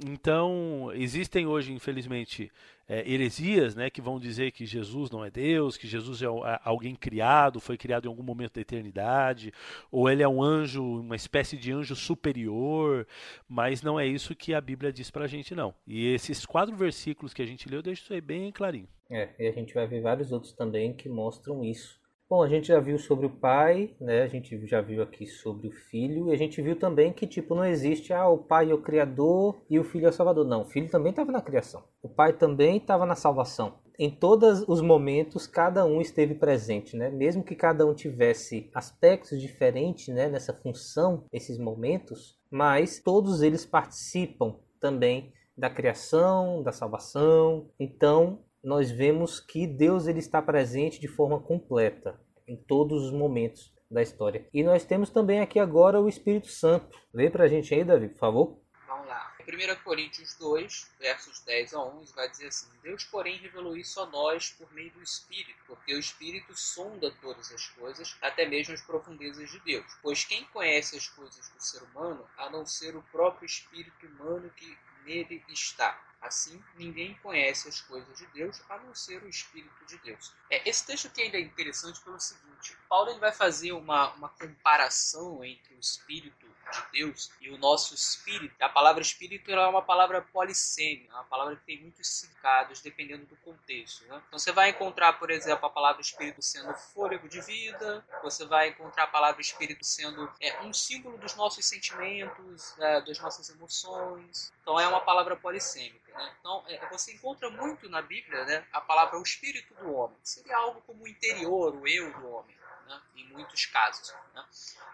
[0.06, 2.50] Então, existem hoje, infelizmente,
[2.88, 6.60] é, heresias né, que vão dizer que Jesus não é Deus, que Jesus é, é
[6.64, 9.52] alguém criado, foi criado em algum momento da eternidade,
[9.90, 13.06] ou ele é um anjo, uma espécie de anjo superior,
[13.48, 15.74] mas não é isso que a Bíblia diz para a gente, não.
[15.86, 18.88] E esses quatro versículos que a gente leu deixam isso aí bem clarinho.
[19.10, 22.01] É, e a gente vai ver vários outros também que mostram isso.
[22.32, 24.22] Bom, a gente já viu sobre o pai, né?
[24.22, 27.54] A gente já viu aqui sobre o filho e a gente viu também que tipo
[27.54, 30.46] não existe ah, o pai é o criador e o filho é o salvador.
[30.46, 31.84] Não, o filho também estava na criação.
[32.02, 33.74] O pai também estava na salvação.
[33.98, 37.10] Em todos os momentos, cada um esteve presente, né?
[37.10, 43.66] Mesmo que cada um tivesse aspectos diferentes, né, nessa função, esses momentos, mas todos eles
[43.66, 47.68] participam também da criação, da salvação.
[47.78, 53.72] Então, nós vemos que Deus ele está presente de forma completa em todos os momentos
[53.90, 54.48] da história.
[54.52, 56.98] E nós temos também aqui agora o Espírito Santo.
[57.12, 58.62] Lê para a gente aí, Davi, por favor.
[58.86, 59.32] Vamos lá.
[59.40, 64.06] 1 Coríntios 2, versos 10 a 11, vai dizer assim: Deus, porém, revelou isso a
[64.06, 68.82] nós por meio do Espírito, porque o Espírito sonda todas as coisas, até mesmo as
[68.82, 69.86] profundezas de Deus.
[70.00, 74.48] Pois quem conhece as coisas do ser humano, a não ser o próprio Espírito humano
[74.56, 76.00] que nele está?
[76.22, 80.32] Assim, ninguém conhece as coisas de Deus a não ser o Espírito de Deus.
[80.48, 84.28] É, esse texto aqui ainda é interessante pelo seguinte: Paulo ele vai fazer uma, uma
[84.28, 88.54] comparação entre o Espírito de Deus e o nosso espírito.
[88.60, 93.26] A palavra espírito é uma palavra polissêmica, é uma palavra que tem muitos significados dependendo
[93.26, 94.04] do contexto.
[94.06, 94.20] Né?
[94.26, 98.68] Então você vai encontrar, por exemplo, a palavra espírito sendo fôlego de vida, você vai
[98.68, 104.52] encontrar a palavra espírito sendo é, um símbolo dos nossos sentimentos, é, das nossas emoções.
[104.62, 106.12] Então é uma palavra polissêmica.
[106.12, 106.34] Né?
[106.40, 110.56] Então é, você encontra muito na Bíblia né, a palavra o espírito do homem, seria
[110.56, 114.14] algo como o interior, o eu do homem né, em muitos casos.
[114.34, 114.44] Né?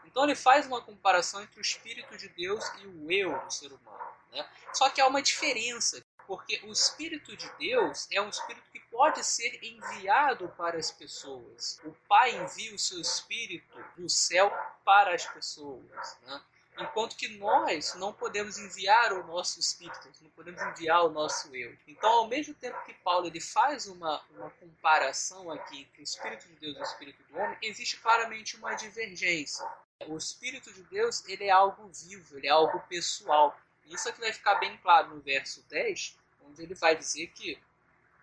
[0.05, 3.72] Então ele faz uma comparação entre o Espírito de Deus e o eu do ser
[3.72, 4.12] humano.
[4.32, 4.49] Né?
[4.72, 9.24] Só que há uma diferença, porque o Espírito de Deus é um Espírito que pode
[9.24, 11.80] ser enviado para as pessoas.
[11.84, 14.51] O Pai envia o seu Espírito do céu
[14.84, 16.18] para as pessoas.
[16.22, 16.43] Né?
[16.81, 21.76] Enquanto que nós não podemos enviar o nosso espírito, não podemos enviar o nosso eu.
[21.87, 26.47] Então, ao mesmo tempo que Paulo ele faz uma, uma comparação aqui entre o espírito
[26.47, 29.66] de Deus e o espírito do homem, existe claramente uma divergência.
[30.07, 33.59] O espírito de Deus ele é algo vivo, ele é algo pessoal.
[33.87, 37.59] Isso aqui vai ficar bem claro no verso 10, onde ele vai dizer que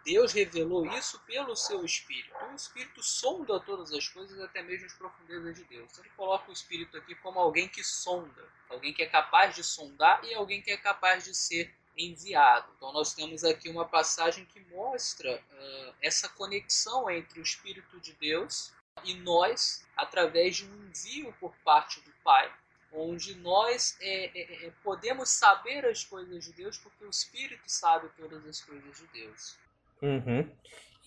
[0.06, 2.32] Deus revelou isso pelo seu Espírito.
[2.51, 5.89] O Espírito sonda todas as coisas, até mesmo as profundezas de Deus.
[5.91, 9.64] Então, ele coloca o Espírito aqui como alguém que sonda, alguém que é capaz de
[9.64, 12.72] sondar e alguém que é capaz de ser enviado.
[12.78, 18.14] Então, nós temos aqui uma passagem que mostra uh, essa conexão entre o Espírito de
[18.14, 18.72] Deus
[19.03, 22.53] e nós, através de um envio por parte do Pai,
[22.91, 28.08] onde nós é, é, é podemos saber as coisas de Deus porque o Espírito sabe
[28.16, 29.58] todas as coisas de Deus.
[30.02, 30.48] Uhum.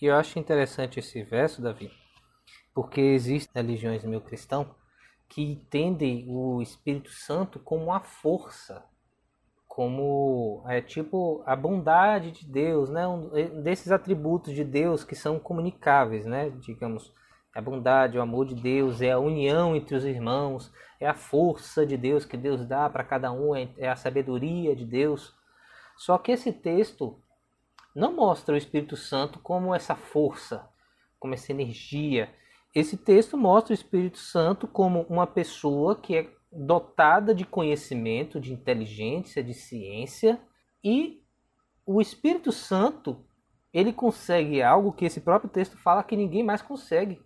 [0.01, 1.91] E eu acho interessante esse verso, Davi,
[2.73, 4.75] porque existem religiões meio cristão
[5.27, 8.83] que entendem o Espírito Santo como uma força,
[9.67, 13.07] como é tipo a bondade de Deus, né?
[13.07, 16.49] Um desses atributos de Deus que são comunicáveis, né?
[16.49, 17.13] Digamos,
[17.53, 21.85] a bondade, o amor de Deus, é a união entre os irmãos, é a força
[21.85, 25.35] de Deus que Deus dá para cada um, é, é a sabedoria de Deus.
[25.97, 27.21] Só que esse texto
[27.95, 30.67] não mostra o Espírito Santo como essa força,
[31.19, 32.33] como essa energia.
[32.73, 38.53] Esse texto mostra o Espírito Santo como uma pessoa que é dotada de conhecimento, de
[38.53, 40.41] inteligência, de ciência
[40.83, 41.23] e
[41.91, 43.25] o Espírito Santo,
[43.73, 47.19] ele consegue algo que esse próprio texto fala que ninguém mais consegue,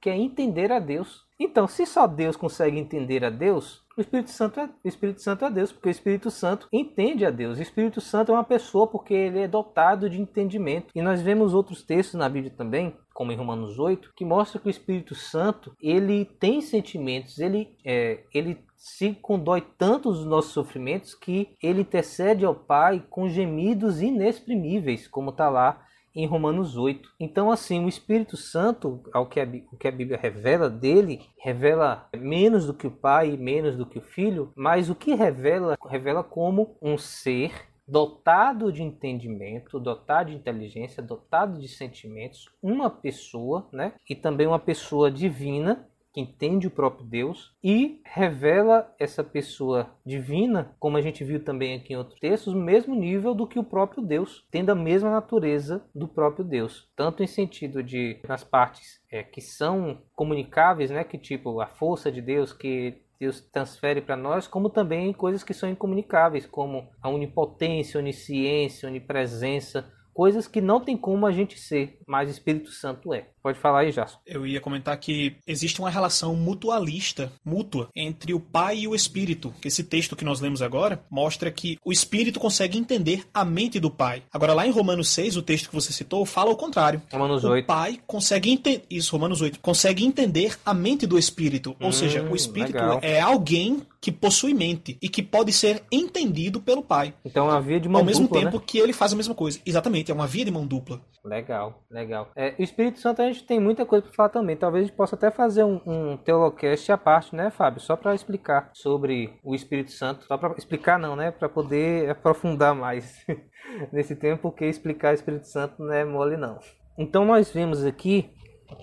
[0.00, 1.25] que é entender a Deus.
[1.38, 5.44] Então, se só Deus consegue entender a Deus, o Espírito Santo é, o Espírito Santo
[5.44, 7.58] é Deus, porque o Espírito Santo entende a Deus.
[7.58, 10.88] O Espírito Santo é uma pessoa porque ele é dotado de entendimento.
[10.94, 14.66] E nós vemos outros textos na Bíblia também, como em Romanos 8, que mostra que
[14.66, 21.14] o Espírito Santo ele tem sentimentos, ele, é, ele se condói tanto os nossos sofrimentos
[21.14, 25.85] que ele intercede ao Pai com gemidos inexprimíveis, como está lá
[26.16, 27.08] em Romanos 8.
[27.20, 32.08] Então, assim, o Espírito Santo, ao que a, o que a Bíblia revela dele, revela
[32.16, 35.76] menos do que o Pai e menos do que o Filho, mas o que revela,
[35.88, 37.52] revela como um ser
[37.86, 43.92] dotado de entendimento, dotado de inteligência, dotado de sentimentos, uma pessoa, né?
[44.08, 45.86] E também uma pessoa divina
[46.16, 51.74] que entende o próprio Deus e revela essa pessoa divina, como a gente viu também
[51.74, 55.10] aqui em outros textos, no mesmo nível do que o próprio Deus, tendo a mesma
[55.10, 61.04] natureza do próprio Deus, tanto em sentido de nas partes é, que são comunicáveis, né,
[61.04, 65.52] que tipo a força de Deus que Deus transfere para nós, como também coisas que
[65.52, 71.98] são incomunicáveis, como a onipotência, onisciência, onipresença, coisas que não tem como a gente ser,
[72.06, 73.28] mas o Espírito Santo é.
[73.42, 74.18] Pode falar aí, Jason.
[74.26, 79.54] Eu ia comentar que existe uma relação mutualista, mútua, entre o Pai e o Espírito.
[79.60, 83.78] Que esse texto que nós lemos agora mostra que o Espírito consegue entender a mente
[83.78, 84.22] do Pai.
[84.32, 87.00] Agora, lá em Romanos 6, o texto que você citou, fala o contrário.
[87.12, 87.62] Romanos 8.
[87.62, 88.84] O Pai consegue entender.
[88.90, 89.60] Isso, Romanos 8.
[89.60, 91.76] Consegue entender a mente do Espírito.
[91.78, 92.98] Ou hum, seja, o Espírito legal.
[93.00, 97.12] é alguém que possui mente e que pode ser entendido pelo Pai.
[97.24, 98.14] Então é uma via de mão dupla.
[98.14, 98.62] Ao mesmo tempo né?
[98.64, 99.58] que ele faz a mesma coisa.
[99.66, 101.00] Exatamente, é uma via de mão dupla.
[101.24, 102.30] Legal, legal.
[102.36, 104.56] É, o Espírito Santo a gente tem muita coisa para falar também.
[104.56, 107.80] Talvez a gente possa até fazer um, um teolocast à parte, né, Fábio?
[107.80, 110.24] Só para explicar sobre o Espírito Santo.
[110.24, 111.32] Só para explicar, não, né?
[111.32, 113.12] Para poder aprofundar mais
[113.92, 116.60] nesse tempo, porque explicar o Espírito Santo não é mole, não.
[116.96, 118.30] Então nós vemos aqui,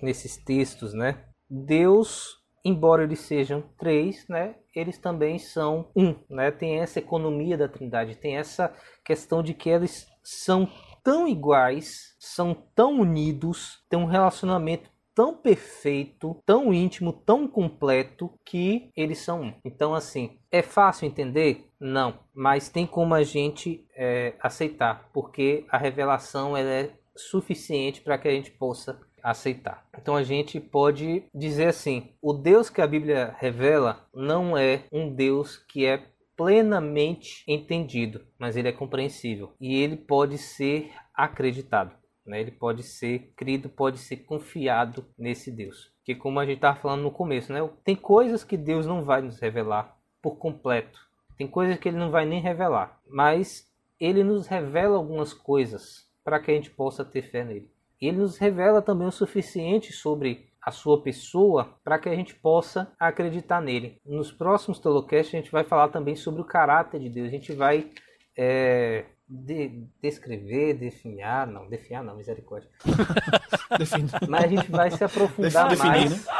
[0.01, 1.23] nesses textos, né?
[1.49, 4.55] Deus, embora eles sejam três, né?
[4.75, 6.51] Eles também são um, né?
[6.51, 10.67] Tem essa economia da Trindade, tem essa questão de que eles são
[11.03, 18.89] tão iguais, são tão unidos, têm um relacionamento tão perfeito, tão íntimo, tão completo que
[18.95, 19.53] eles são um.
[19.63, 21.69] Então, assim, é fácil entender?
[21.79, 28.17] Não, mas tem como a gente é, aceitar, porque a revelação ela é suficiente para
[28.17, 29.87] que a gente possa aceitar.
[29.97, 35.09] Então a gente pode dizer assim: o Deus que a Bíblia revela não é um
[35.09, 36.03] Deus que é
[36.35, 41.95] plenamente entendido, mas ele é compreensível e ele pode ser acreditado.
[42.25, 42.41] Né?
[42.41, 45.91] Ele pode ser crido, pode ser confiado nesse Deus.
[46.03, 47.59] Que como a gente estava falando no começo, né?
[47.83, 50.99] tem coisas que Deus não vai nos revelar por completo.
[51.37, 53.67] Tem coisas que ele não vai nem revelar, mas
[53.99, 57.72] ele nos revela algumas coisas para que a gente possa ter fé nele.
[58.07, 62.91] Ele nos revela também o suficiente sobre a sua pessoa para que a gente possa
[62.99, 63.99] acreditar nele.
[64.05, 67.27] Nos próximos Tolocasts a gente vai falar também sobre o caráter de Deus.
[67.27, 67.89] A gente vai
[68.37, 72.69] é, de, descrever, definhar, não, definhar não, misericórdia.
[74.29, 76.25] Mas a gente vai se aprofundar Definir, mais.
[76.25, 76.33] Né?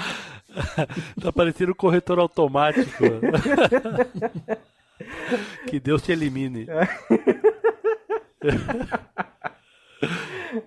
[1.20, 3.04] tá parecendo um corretor automático.
[5.68, 6.66] que Deus te elimine.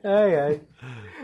[0.04, 0.62] Ai, ai.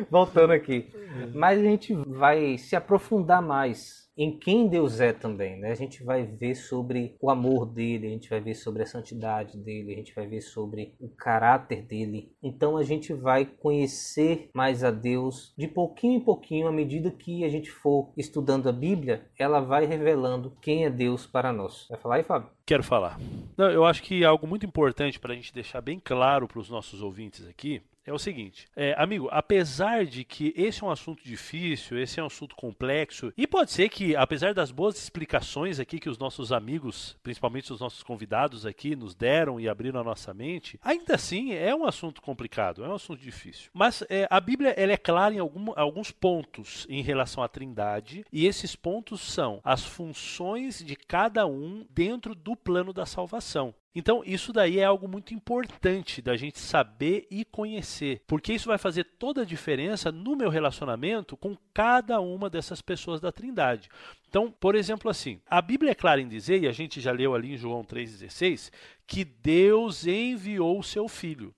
[0.09, 0.91] Voltando aqui.
[1.33, 5.71] Mas a gente vai se aprofundar mais em quem Deus é também, né?
[5.71, 9.57] A gente vai ver sobre o amor dele, a gente vai ver sobre a santidade
[9.57, 12.29] dele, a gente vai ver sobre o caráter dele.
[12.43, 17.45] Então a gente vai conhecer mais a Deus de pouquinho em pouquinho, à medida que
[17.45, 21.87] a gente for estudando a Bíblia, ela vai revelando quem é Deus para nós.
[21.89, 22.58] Vai falar aí, Fábio?
[22.69, 23.19] Quero falar.
[23.57, 26.69] Não, eu acho que algo muito importante para a gente deixar bem claro para os
[26.69, 31.23] nossos ouvintes aqui é o seguinte, é, amigo, apesar de que esse é um assunto
[31.23, 35.99] difícil, esse é um assunto complexo, e pode ser que, apesar das boas explicações aqui
[35.99, 40.33] que os nossos amigos, principalmente os nossos convidados aqui, nos deram e abriram a nossa
[40.33, 43.69] mente, ainda assim é um assunto complicado, é um assunto difícil.
[43.73, 48.25] Mas é, a Bíblia ela é clara em algum, alguns pontos em relação à Trindade,
[48.31, 53.73] e esses pontos são as funções de cada um dentro do plano da salvação.
[53.95, 58.77] Então, isso daí é algo muito importante da gente saber e conhecer, porque isso vai
[58.77, 63.89] fazer toda a diferença no meu relacionamento com cada uma dessas pessoas da Trindade.
[64.27, 67.33] Então, por exemplo, assim, a Bíblia é clara em dizer, e a gente já leu
[67.33, 68.71] ali em João 3,16,
[69.07, 71.53] que Deus enviou o seu filho.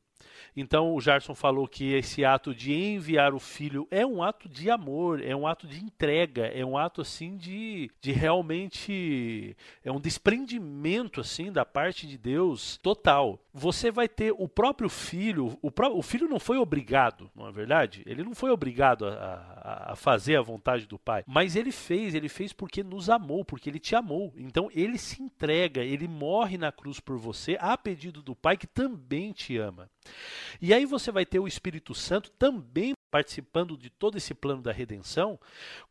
[0.55, 4.69] Então o Jarson falou que esse ato de enviar o filho é um ato de
[4.69, 9.99] amor, é um ato de entrega, é um ato assim de, de realmente é um
[9.99, 13.39] desprendimento assim da parte de Deus total.
[13.53, 15.57] Você vai ter o próprio filho.
[15.61, 18.03] O, o filho não foi obrigado, não é verdade?
[18.05, 21.23] Ele não foi obrigado a, a, a, fazer a vontade do pai.
[21.27, 24.33] Mas ele fez, ele fez porque nos amou, porque ele te amou.
[24.37, 28.67] Então ele se entrega, ele morre na cruz por você, a pedido do pai que
[28.67, 29.89] também te ama.
[30.61, 34.71] E aí você vai ter o Espírito Santo também participando de todo esse plano da
[34.71, 35.37] redenção,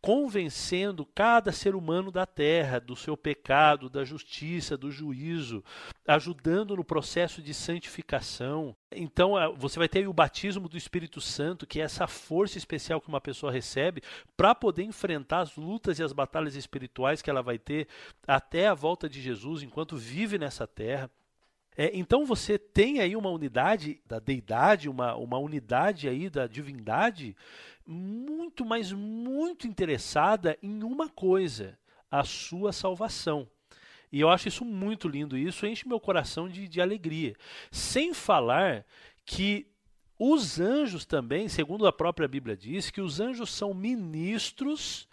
[0.00, 5.62] convencendo cada ser humano da terra do seu pecado, da justiça, do juízo,
[6.06, 8.74] ajudando no processo de santificação.
[8.90, 13.08] Então, você vai ter o batismo do Espírito Santo, que é essa força especial que
[13.08, 14.02] uma pessoa recebe
[14.36, 17.86] para poder enfrentar as lutas e as batalhas espirituais que ela vai ter
[18.26, 21.10] até a volta de Jesus, enquanto vive nessa terra.
[21.80, 27.34] É, então você tem aí uma unidade da deidade, uma, uma unidade aí da divindade
[27.86, 31.78] muito, mas muito interessada em uma coisa,
[32.10, 33.48] a sua salvação.
[34.12, 37.34] E eu acho isso muito lindo, isso enche meu coração de, de alegria.
[37.70, 38.84] Sem falar
[39.24, 39.66] que
[40.18, 45.08] os anjos também, segundo a própria Bíblia diz, que os anjos são ministros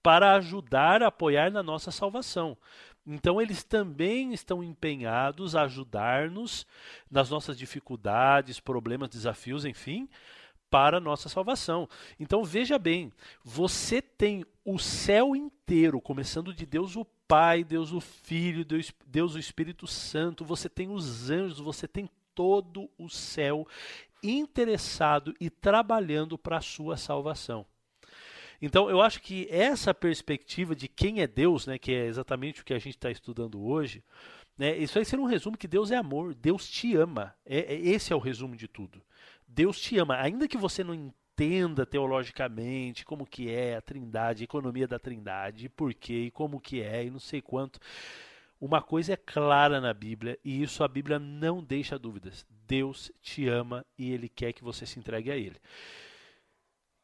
[0.00, 2.56] para ajudar apoiar na nossa salvação.
[3.10, 6.66] Então, eles também estão empenhados a ajudar-nos
[7.10, 10.06] nas nossas dificuldades, problemas, desafios, enfim,
[10.68, 11.88] para a nossa salvação.
[12.20, 13.10] Então, veja bem:
[13.42, 19.34] você tem o céu inteiro, começando de Deus o Pai, Deus o Filho, Deus, Deus
[19.34, 23.66] o Espírito Santo, você tem os anjos, você tem todo o céu
[24.22, 27.64] interessado e trabalhando para a sua salvação.
[28.60, 32.64] Então, eu acho que essa perspectiva de quem é Deus, né, que é exatamente o
[32.64, 34.02] que a gente está estudando hoje,
[34.56, 37.34] né, isso vai ser um resumo que Deus é amor, Deus te ama.
[37.46, 39.00] É, é, esse é o resumo de tudo.
[39.46, 44.44] Deus te ama, ainda que você não entenda teologicamente como que é a Trindade, a
[44.44, 47.78] economia da Trindade, por quê, e como que é, e não sei quanto.
[48.60, 52.44] Uma coisa é clara na Bíblia, e isso a Bíblia não deixa dúvidas.
[52.66, 55.56] Deus te ama e ele quer que você se entregue a ele.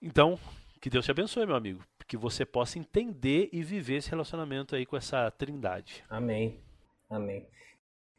[0.03, 0.39] Então,
[0.85, 1.83] que Deus te abençoe, meu amigo.
[2.07, 6.05] Que você possa entender e viver esse relacionamento aí com essa trindade.
[6.11, 6.61] Amém.
[7.09, 7.49] Amém.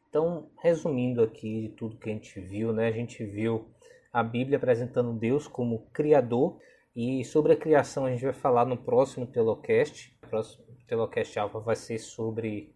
[0.09, 2.87] Então, resumindo aqui tudo que a gente viu, né?
[2.87, 3.69] A gente viu
[4.11, 6.59] a Bíblia apresentando Deus como Criador.
[6.95, 10.17] E sobre a criação a gente vai falar no próximo Telocast.
[10.23, 12.73] O próximo Telocast Alfa vai ser sobre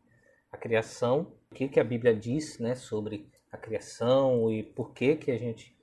[0.52, 1.34] a criação.
[1.50, 5.38] O que, que a Bíblia diz né, sobre a criação e por que, que a
[5.40, 5.76] gente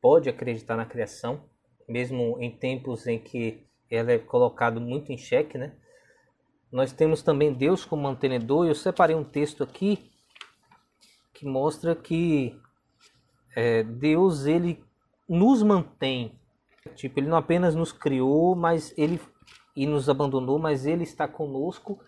[0.00, 1.42] pode acreditar na criação
[1.88, 5.74] mesmo em tempos em que ela é colocado muito em xeque, né?
[6.70, 8.66] Nós temos também Deus como mantenedor.
[8.66, 10.10] Eu separei um texto aqui
[11.32, 12.54] que mostra que
[13.56, 14.84] é, Deus ele
[15.28, 16.38] nos mantém.
[16.94, 19.20] Tipo, ele não apenas nos criou, mas ele
[19.74, 22.00] e nos abandonou, mas ele está conosco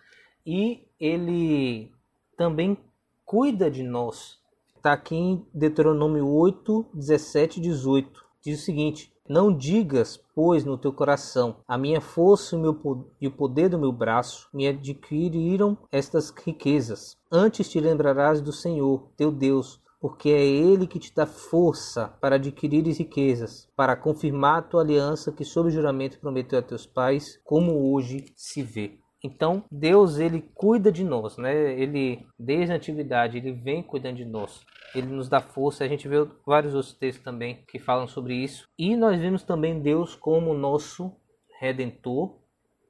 [0.45, 1.91] e ele
[2.37, 2.77] também
[3.23, 4.39] cuida de nós.
[4.75, 8.25] Está aqui em Deuteronômio 8, 17 e 18.
[8.43, 12.55] Diz o seguinte: não digas, pois, no teu coração: A minha força
[13.19, 17.17] e o poder do meu braço me adquiriram estas riquezas.
[17.31, 22.35] Antes te lembrarás do Senhor, teu Deus, porque é Ele que te dá força para
[22.35, 27.93] adquirires riquezas, para confirmar a tua aliança que, sob juramento, prometeu a teus pais, como
[27.93, 28.97] hoje se vê.
[29.23, 31.79] Então, Deus ele cuida de nós, né?
[31.79, 34.65] Ele desde a antiguidade ele vem cuidando de nós.
[34.93, 35.83] Ele nos dá força.
[35.83, 38.67] A gente vê vários outros textos também que falam sobre isso.
[38.77, 41.15] E nós vemos também Deus como nosso
[41.59, 42.37] redentor,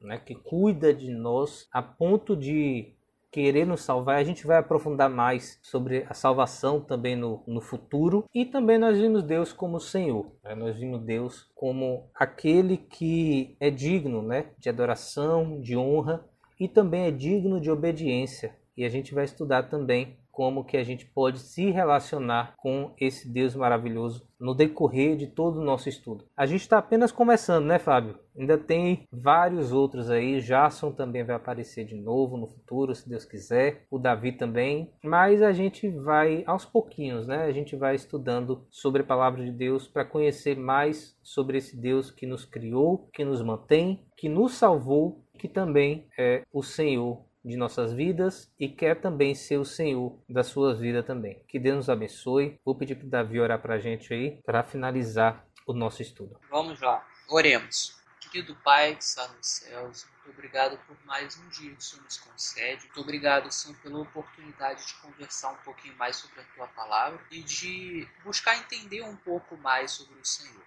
[0.02, 0.18] né?
[0.18, 2.96] Que cuida de nós a ponto de
[3.32, 4.18] querer nos salvar.
[4.18, 8.26] A gente vai aprofundar mais sobre a salvação também no, no futuro.
[8.36, 10.32] E também nós vimos Deus como Senhor.
[10.44, 10.54] Né?
[10.54, 14.48] Nós vimos Deus como aquele que é digno né?
[14.60, 16.26] de adoração, de honra
[16.60, 18.56] e também é digno de obediência.
[18.76, 23.30] E a gente vai estudar também como que a gente pode se relacionar com esse
[23.32, 26.26] Deus maravilhoso no decorrer de todo o nosso estudo.
[26.36, 28.18] A gente está apenas começando, né, Fábio?
[28.36, 30.40] Ainda tem vários outros aí.
[30.40, 33.86] Jason também vai aparecer de novo no futuro, se Deus quiser.
[33.92, 34.92] O Davi também.
[35.04, 37.44] Mas a gente vai aos pouquinhos, né?
[37.44, 42.10] A gente vai estudando sobre a palavra de Deus para conhecer mais sobre esse Deus
[42.10, 47.58] que nos criou, que nos mantém, que nos salvou, que também é o Senhor de
[47.58, 51.44] nossas vidas e quer também ser o Senhor da sua vida também.
[51.48, 52.60] Que Deus nos abençoe.
[52.64, 56.40] Vou pedir para Davi orar para a gente aí para finalizar o nosso estudo.
[56.50, 58.00] Vamos lá, oremos.
[58.32, 62.04] Querido Pai que está nos céus, muito obrigado por mais um dia que o Senhor
[62.04, 62.86] nos concede.
[62.86, 67.44] Muito obrigado, Senhor, pela oportunidade de conversar um pouquinho mais sobre a Tua palavra e
[67.44, 70.64] de buscar entender um pouco mais sobre o Senhor.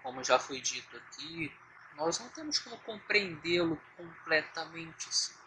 [0.00, 1.52] Como já foi dito aqui,
[1.96, 5.41] nós não temos como compreendê-lo completamente, Senhor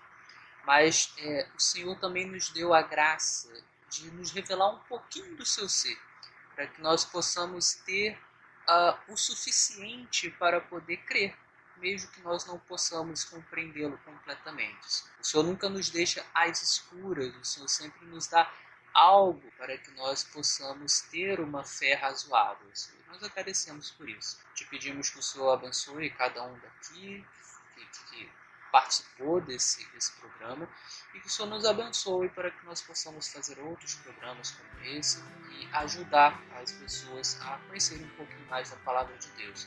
[0.65, 3.51] mas é, o Senhor também nos deu a graça
[3.89, 5.97] de nos revelar um pouquinho do seu ser,
[6.53, 8.17] para que nós possamos ter
[8.67, 11.35] uh, o suficiente para poder crer,
[11.77, 15.03] mesmo que nós não possamos compreendê-lo completamente.
[15.19, 18.51] O Senhor nunca nos deixa às escuras, o Senhor sempre nos dá
[18.93, 22.67] algo para que nós possamos ter uma fé razoável.
[22.73, 23.01] Senhor.
[23.09, 24.39] Nós agradecemos por isso.
[24.53, 27.25] Te pedimos que o Senhor abençoe cada um daqui,
[27.75, 28.31] que, que
[28.75, 30.67] participou desse, desse programa
[31.13, 35.23] e que o Senhor nos abençoe para que nós possamos fazer outros programas como esse
[35.51, 39.65] e ajudar as pessoas a conhecerem um pouquinho mais da palavra de Deus.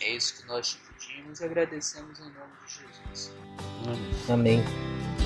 [0.00, 3.32] É isso que nós te pedimos e agradecemos em nome de Jesus.
[4.28, 4.64] Amém.
[4.64, 5.19] Amém.